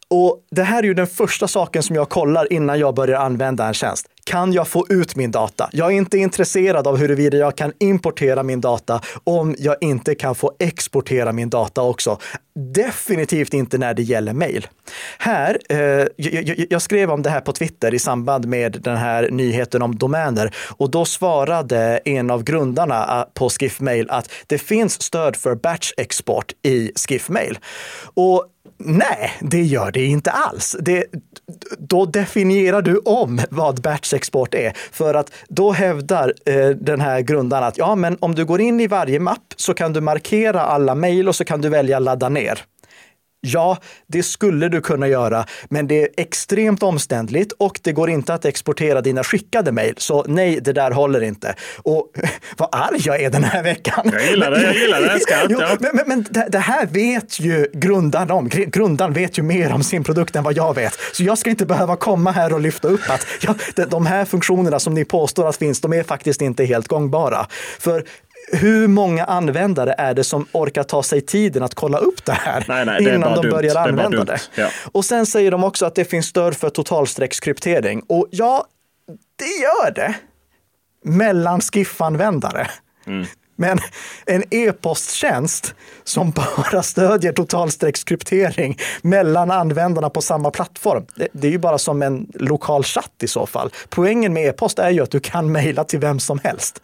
Och 0.09 0.39
det 0.51 0.63
här 0.63 0.79
är 0.79 0.87
ju 0.87 0.93
den 0.93 1.07
första 1.07 1.47
saken 1.47 1.83
som 1.83 1.95
jag 1.95 2.09
kollar 2.09 2.53
innan 2.53 2.79
jag 2.79 2.95
börjar 2.95 3.19
använda 3.19 3.67
en 3.67 3.73
tjänst. 3.73 4.07
Kan 4.31 4.53
jag 4.53 4.67
få 4.67 4.85
ut 4.89 5.15
min 5.15 5.31
data? 5.31 5.69
Jag 5.71 5.87
är 5.87 5.95
inte 5.95 6.17
intresserad 6.17 6.87
av 6.87 6.97
huruvida 6.97 7.37
jag 7.37 7.57
kan 7.57 7.73
importera 7.79 8.43
min 8.43 8.61
data 8.61 9.01
om 9.23 9.55
jag 9.59 9.75
inte 9.81 10.15
kan 10.15 10.35
få 10.35 10.51
exportera 10.59 11.31
min 11.31 11.49
data 11.49 11.81
också. 11.81 12.17
Definitivt 12.73 13.53
inte 13.53 13.77
när 13.77 13.93
det 13.93 14.01
gäller 14.01 14.33
mejl. 14.33 14.67
Här, 15.17 15.57
eh, 15.69 15.77
jag, 16.15 16.65
jag, 16.69 16.81
skrev 16.81 17.11
om 17.11 17.21
det 17.21 17.29
här 17.29 17.41
på 17.41 17.51
Twitter 17.51 17.93
i 17.93 17.99
samband 17.99 18.45
med 18.45 18.77
den 18.81 18.97
här 18.97 19.29
nyheten 19.31 19.81
om 19.81 19.95
domäner 19.95 20.55
och 20.77 20.91
då 20.91 21.05
svarade 21.05 21.97
en 22.05 22.31
av 22.31 22.43
grundarna 22.43 23.19
eh, 23.19 23.33
på 23.33 23.49
Skiffmail 23.49 24.09
att 24.09 24.31
det 24.47 24.57
finns 24.57 25.01
stöd 25.01 25.35
för 25.35 25.55
batch 25.55 25.91
export 25.97 26.51
i 26.63 26.91
Skiffmail. 26.95 27.59
Och 28.13 28.45
Nej, 28.77 29.31
det 29.41 29.61
gör 29.61 29.91
det 29.91 30.05
inte 30.05 30.31
alls. 30.31 30.75
Det, 30.79 31.05
då 31.77 32.05
definierar 32.05 32.81
du 32.81 32.97
om 32.97 33.41
vad 33.49 33.81
batchexport 33.81 34.53
är. 34.53 34.73
För 34.91 35.13
att 35.13 35.31
då 35.47 35.71
hävdar 35.71 36.33
eh, 36.45 36.69
den 36.69 37.01
här 37.01 37.21
grundaren 37.21 37.63
att 37.63 37.77
ja, 37.77 37.95
men 37.95 38.17
om 38.19 38.35
du 38.35 38.45
går 38.45 38.61
in 38.61 38.79
i 38.79 38.87
varje 38.87 39.19
mapp 39.19 39.53
så 39.55 39.73
kan 39.73 39.93
du 39.93 40.01
markera 40.01 40.61
alla 40.61 40.95
mejl 40.95 41.27
och 41.27 41.35
så 41.35 41.45
kan 41.45 41.61
du 41.61 41.69
välja 41.69 41.99
ladda 41.99 42.29
ner. 42.29 42.63
Ja, 43.43 43.77
det 44.07 44.23
skulle 44.23 44.69
du 44.69 44.81
kunna 44.81 45.07
göra, 45.07 45.45
men 45.69 45.87
det 45.87 46.03
är 46.03 46.09
extremt 46.17 46.83
omständligt 46.83 47.51
och 47.51 47.79
det 47.83 47.91
går 47.91 48.09
inte 48.09 48.33
att 48.33 48.45
exportera 48.45 49.01
dina 49.01 49.23
skickade 49.23 49.71
mejl. 49.71 49.93
Så 49.97 50.25
nej, 50.27 50.59
det 50.61 50.73
där 50.73 50.91
håller 50.91 51.21
inte. 51.21 51.55
Och 51.77 52.11
vad 52.57 52.69
arg 52.71 53.01
jag 53.03 53.21
är 53.21 53.29
den 53.29 53.43
här 53.43 53.63
veckan. 53.63 54.09
Jag 54.11 54.25
gillar 54.25 54.51
det, 54.51 54.63
jag 54.63 54.75
gillar 54.75 55.01
det. 55.01 55.19
Skarpt, 55.19 55.51
ja. 55.59 55.77
Men, 55.79 55.95
men, 55.95 56.07
men 56.07 56.25
det, 56.29 56.47
det, 56.49 56.59
här 56.59 56.85
vet 56.85 57.39
ju 57.39 57.67
grundaren 57.73 58.31
om. 58.31 58.49
Grundaren 58.49 59.13
vet 59.13 59.37
ju 59.37 59.43
mer 59.43 59.73
om 59.73 59.83
sin 59.83 60.03
produkt 60.03 60.35
än 60.35 60.43
vad 60.43 60.57
jag 60.57 60.75
vet. 60.75 60.93
Så 61.13 61.23
jag 61.23 61.37
ska 61.37 61.49
inte 61.49 61.65
behöva 61.65 61.95
komma 61.95 62.31
här 62.31 62.53
och 62.53 62.61
lyfta 62.61 62.87
upp 62.87 63.09
att 63.09 63.27
ja, 63.41 63.85
de 63.85 64.05
här 64.05 64.25
funktionerna 64.25 64.79
som 64.79 64.93
ni 64.93 65.05
påstår 65.05 65.49
att 65.49 65.55
finns, 65.55 65.81
de 65.81 65.93
är 65.93 66.03
faktiskt 66.03 66.41
inte 66.41 66.65
helt 66.65 66.87
gångbara. 66.87 67.47
För 67.79 68.03
hur 68.51 68.87
många 68.87 69.25
användare 69.25 69.95
är 69.97 70.13
det 70.13 70.23
som 70.23 70.45
orkar 70.51 70.83
ta 70.83 71.03
sig 71.03 71.21
tiden 71.21 71.63
att 71.63 71.75
kolla 71.75 71.97
upp 71.97 72.25
det 72.25 72.31
här 72.31 72.65
nej, 72.67 72.85
nej, 72.85 73.15
innan 73.15 73.33
de 73.33 73.41
dumt. 73.41 73.51
börjar 73.51 73.75
använda 73.75 74.23
det? 74.23 74.23
det. 74.23 74.61
Ja. 74.61 74.69
Och 74.91 75.05
sen 75.05 75.25
säger 75.25 75.51
de 75.51 75.63
också 75.63 75.85
att 75.85 75.95
det 75.95 76.05
finns 76.05 76.25
stöd 76.25 76.57
för 76.57 76.69
totalstreckskryptering. 76.69 78.01
Och 78.07 78.27
ja, 78.31 78.65
det 79.35 79.61
gör 79.61 79.91
det. 79.91 80.15
Mellan 81.03 81.61
Skiff-användare. 81.61 82.67
Mm. 83.07 83.25
Men 83.55 83.79
en 84.25 84.43
e-posttjänst 84.49 85.75
som 86.03 86.31
bara 86.31 86.83
stödjer 86.83 87.33
totalstreckskryptering 87.33 88.77
mellan 89.01 89.51
användarna 89.51 90.09
på 90.09 90.21
samma 90.21 90.51
plattform. 90.51 91.05
Det, 91.15 91.27
det, 91.31 91.47
är 91.47 91.51
ju 91.51 91.57
bara 91.57 91.77
som 91.77 92.01
en 92.01 92.27
lokal 92.33 92.83
chatt 92.83 93.11
i 93.23 93.27
så 93.27 93.45
fall. 93.45 93.69
Poängen 93.89 94.33
med 94.33 94.45
e-post 94.45 94.79
är 94.79 94.89
ju 94.89 95.03
att 95.03 95.11
du 95.11 95.19
kan 95.19 95.51
mejla 95.51 95.83
till 95.83 95.99
vem 95.99 96.19
som 96.19 96.39
helst. 96.43 96.81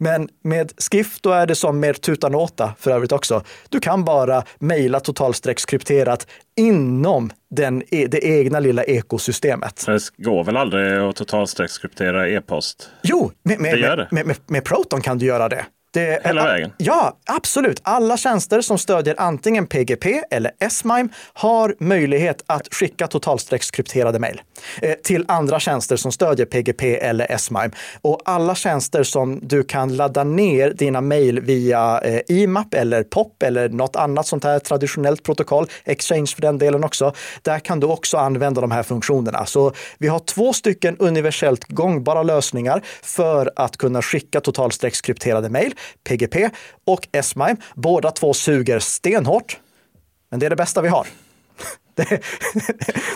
Men 0.00 0.28
med 0.44 0.72
Skiff 0.90 1.20
då 1.20 1.30
är 1.30 1.46
det 1.46 1.54
som 1.54 1.80
med 1.80 2.00
Tutanota 2.00 2.74
för 2.78 2.90
övrigt 2.90 3.12
också. 3.12 3.42
Du 3.68 3.80
kan 3.80 4.04
bara 4.04 4.42
mejla 4.58 5.00
totalstreckskrypterat 5.00 6.26
inom 6.56 7.30
den, 7.50 7.82
e, 7.90 8.06
det 8.06 8.24
egna 8.24 8.60
lilla 8.60 8.84
ekosystemet. 8.84 9.84
Det 9.86 10.10
går 10.16 10.44
väl 10.44 10.56
aldrig 10.56 10.98
att 10.98 11.16
totalstreckskryptera 11.16 12.28
e-post? 12.28 12.90
Jo, 13.02 13.32
med, 13.42 13.60
med, 13.60 13.74
det 13.74 13.80
gör 13.80 13.96
det. 13.96 14.08
Med, 14.10 14.26
med, 14.26 14.36
med, 14.46 14.64
Proton 14.64 15.00
kan 15.00 15.18
du 15.18 15.26
göra 15.26 15.48
det. 15.48 15.64
Det, 15.92 16.20
Hela 16.24 16.44
vägen? 16.44 16.72
Ja, 16.76 17.16
absolut. 17.26 17.80
Alla 17.82 18.16
tjänster 18.16 18.60
som 18.60 18.78
stödjer 18.78 19.14
antingen 19.18 19.66
PGP 19.66 20.22
eller 20.30 20.52
S-MIME 20.60 21.08
har 21.32 21.74
möjlighet 21.78 22.44
att 22.46 22.74
skicka 22.74 23.06
totalstreckskrypterade 23.06 24.18
mejl 24.18 24.40
eh, 24.82 24.94
till 24.94 25.24
andra 25.28 25.60
tjänster 25.60 25.96
som 25.96 26.12
stödjer 26.12 26.46
PGP 26.46 26.96
eller 26.96 27.26
S-MIME. 27.30 27.70
Och 28.02 28.22
alla 28.24 28.54
tjänster 28.54 29.02
som 29.02 29.40
du 29.42 29.62
kan 29.62 29.96
ladda 29.96 30.24
ner 30.24 30.70
dina 30.70 31.00
mejl 31.00 31.40
via 31.40 32.00
eh, 32.00 32.20
IMAP 32.28 32.74
eller 32.74 33.02
POP 33.02 33.42
eller 33.42 33.68
något 33.68 33.96
annat 33.96 34.26
sånt 34.26 34.44
här 34.44 34.58
traditionellt 34.58 35.22
protokoll, 35.22 35.66
Exchange 35.84 36.26
för 36.26 36.42
den 36.42 36.58
delen 36.58 36.84
också. 36.84 37.12
Där 37.42 37.58
kan 37.58 37.80
du 37.80 37.86
också 37.86 38.16
använda 38.16 38.60
de 38.60 38.70
här 38.70 38.82
funktionerna. 38.82 39.46
Så 39.46 39.72
vi 39.98 40.08
har 40.08 40.18
två 40.18 40.52
stycken 40.52 40.96
universellt 40.98 41.64
gångbara 41.68 42.22
lösningar 42.22 42.82
för 43.02 43.52
att 43.56 43.76
kunna 43.76 44.02
skicka 44.02 44.40
totalstreckskrypterade 44.40 45.48
mejl. 45.48 45.74
PGP 46.04 46.50
och 46.86 47.08
S-MIME. 47.12 47.56
Båda 47.74 48.10
två 48.10 48.34
suger 48.34 48.78
stenhårt. 48.78 49.60
Men 50.30 50.40
det 50.40 50.46
är 50.46 50.50
det 50.50 50.56
bästa 50.56 50.82
vi 50.82 50.88
har. 50.88 51.06
Det, 51.94 52.04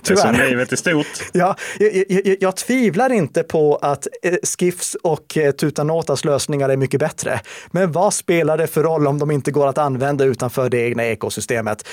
det 0.08 0.10
är 0.10 0.16
som 0.16 0.34
livet 0.34 0.72
är 0.72 0.76
stort. 0.76 1.06
Ja, 1.32 1.56
jag, 1.78 2.04
jag, 2.08 2.36
jag, 2.40 2.56
tvivlar 2.56 3.12
inte 3.12 3.42
på 3.42 3.76
att 3.76 4.06
eh, 4.22 4.34
Skiffs 4.42 4.94
och 4.94 5.36
eh, 5.36 5.52
Tutanotas 5.52 6.24
lösningar 6.24 6.68
är 6.68 6.76
mycket 6.76 7.00
bättre. 7.00 7.40
Men 7.70 7.92
vad 7.92 8.14
spelar 8.14 8.58
det 8.58 8.66
för 8.66 8.82
roll 8.82 9.06
om 9.06 9.18
de 9.18 9.30
inte 9.30 9.50
går 9.50 9.66
att 9.66 9.78
använda 9.78 10.24
utanför 10.24 10.68
det 10.68 10.78
egna 10.78 11.04
ekosystemet? 11.04 11.88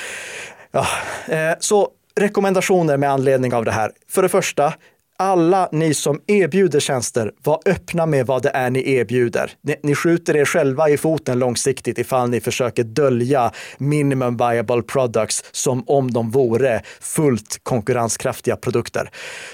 Ja, 0.71 0.87
eh, 1.27 1.53
så 1.59 1.89
rekommendationer 2.15 2.97
med 2.97 3.11
anledning 3.11 3.53
av 3.53 3.65
det 3.65 3.71
här. 3.71 3.91
För 4.09 4.21
det 4.21 4.29
första, 4.29 4.73
alla 5.21 5.69
ni 5.71 5.93
som 5.93 6.21
erbjuder 6.27 6.79
tjänster, 6.79 7.31
var 7.43 7.59
öppna 7.65 8.05
med 8.05 8.25
vad 8.25 8.43
det 8.43 8.49
är 8.49 8.69
ni 8.69 8.93
erbjuder. 8.93 9.51
Ni, 9.61 9.75
ni 9.83 9.95
skjuter 9.95 10.35
er 10.35 10.45
själva 10.45 10.89
i 10.89 10.97
foten 10.97 11.39
långsiktigt 11.39 11.97
ifall 11.97 12.29
ni 12.29 12.41
försöker 12.41 12.83
dölja 12.83 13.51
minimum 13.77 14.37
viable 14.37 14.81
products 14.81 15.43
som 15.51 15.83
om 15.87 16.11
de 16.11 16.31
vore 16.31 16.81
fullt 16.99 17.59
konkurrenskraftiga 17.63 18.55
produkter. 18.55 19.09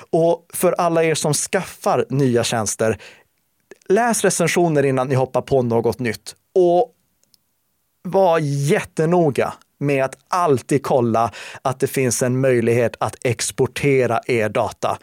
Och 0.10 0.46
för 0.54 0.72
alla 0.72 1.04
er 1.04 1.16
som 1.16 1.34
skaffar 1.34 2.06
nya 2.10 2.44
tjänster, 2.44 2.98
läs 3.90 4.24
recensioner 4.24 4.86
innan 4.86 5.08
ni 5.08 5.16
hoppar 5.16 5.42
på 5.42 5.62
något 5.62 6.00
nytt. 6.00 6.36
Och 6.56 6.94
var 8.04 8.40
jättenoga 8.40 9.54
med 9.80 10.06
att 10.06 10.18
alltid 10.28 10.84
kolla 10.84 11.32
att 11.62 11.80
det 11.80 11.88
finns 11.88 12.22
en 12.22 12.42
möjlighet 12.42 12.96
att 13.00 13.16
exportera 13.24 14.20
er 14.28 14.50
data. 14.50 14.98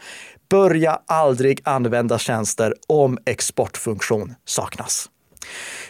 Börja 0.49 0.99
aldrig 1.05 1.61
använda 1.63 2.17
tjänster 2.17 2.73
om 2.87 3.17
exportfunktion 3.25 4.35
saknas. 4.45 5.09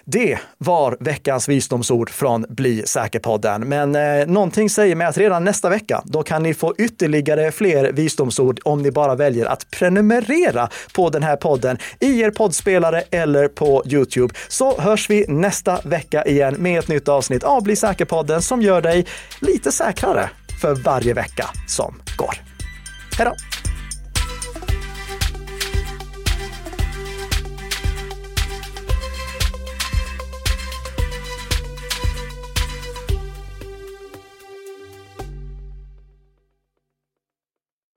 Det 0.05 0.39
var 0.57 0.97
veckans 0.99 1.49
visdomsord 1.49 2.09
från 2.09 2.45
Bli 2.49 2.83
säker-podden. 2.85 3.61
Men 3.61 3.95
eh, 3.95 4.27
någonting 4.27 4.69
säger 4.69 4.95
mig 4.95 5.07
att 5.07 5.17
redan 5.17 5.43
nästa 5.43 5.69
vecka, 5.69 6.01
då 6.05 6.23
kan 6.23 6.43
ni 6.43 6.53
få 6.53 6.73
ytterligare 6.77 7.51
fler 7.51 7.91
visdomsord 7.91 8.59
om 8.63 8.81
ni 8.81 8.91
bara 8.91 9.15
väljer 9.15 9.45
att 9.45 9.71
prenumerera 9.71 10.69
på 10.95 11.09
den 11.09 11.23
här 11.23 11.35
podden 11.35 11.77
i 11.99 12.21
er 12.21 12.31
poddspelare 12.31 13.03
eller 13.11 13.47
på 13.47 13.83
Youtube. 13.85 14.33
Så 14.47 14.81
hörs 14.81 15.09
vi 15.09 15.25
nästa 15.27 15.79
vecka 15.83 16.25
igen 16.25 16.55
med 16.59 16.79
ett 16.79 16.87
nytt 16.87 17.07
avsnitt 17.07 17.43
av 17.43 17.63
Bli 17.63 17.75
säker-podden 17.75 18.41
som 18.41 18.61
gör 18.61 18.81
dig 18.81 19.05
lite 19.39 19.71
säkrare 19.71 20.29
för 20.61 20.75
varje 20.75 21.13
vecka 21.13 21.45
som 21.67 22.01
går. 22.17 22.35
Hej 23.17 23.25
då! 23.25 23.35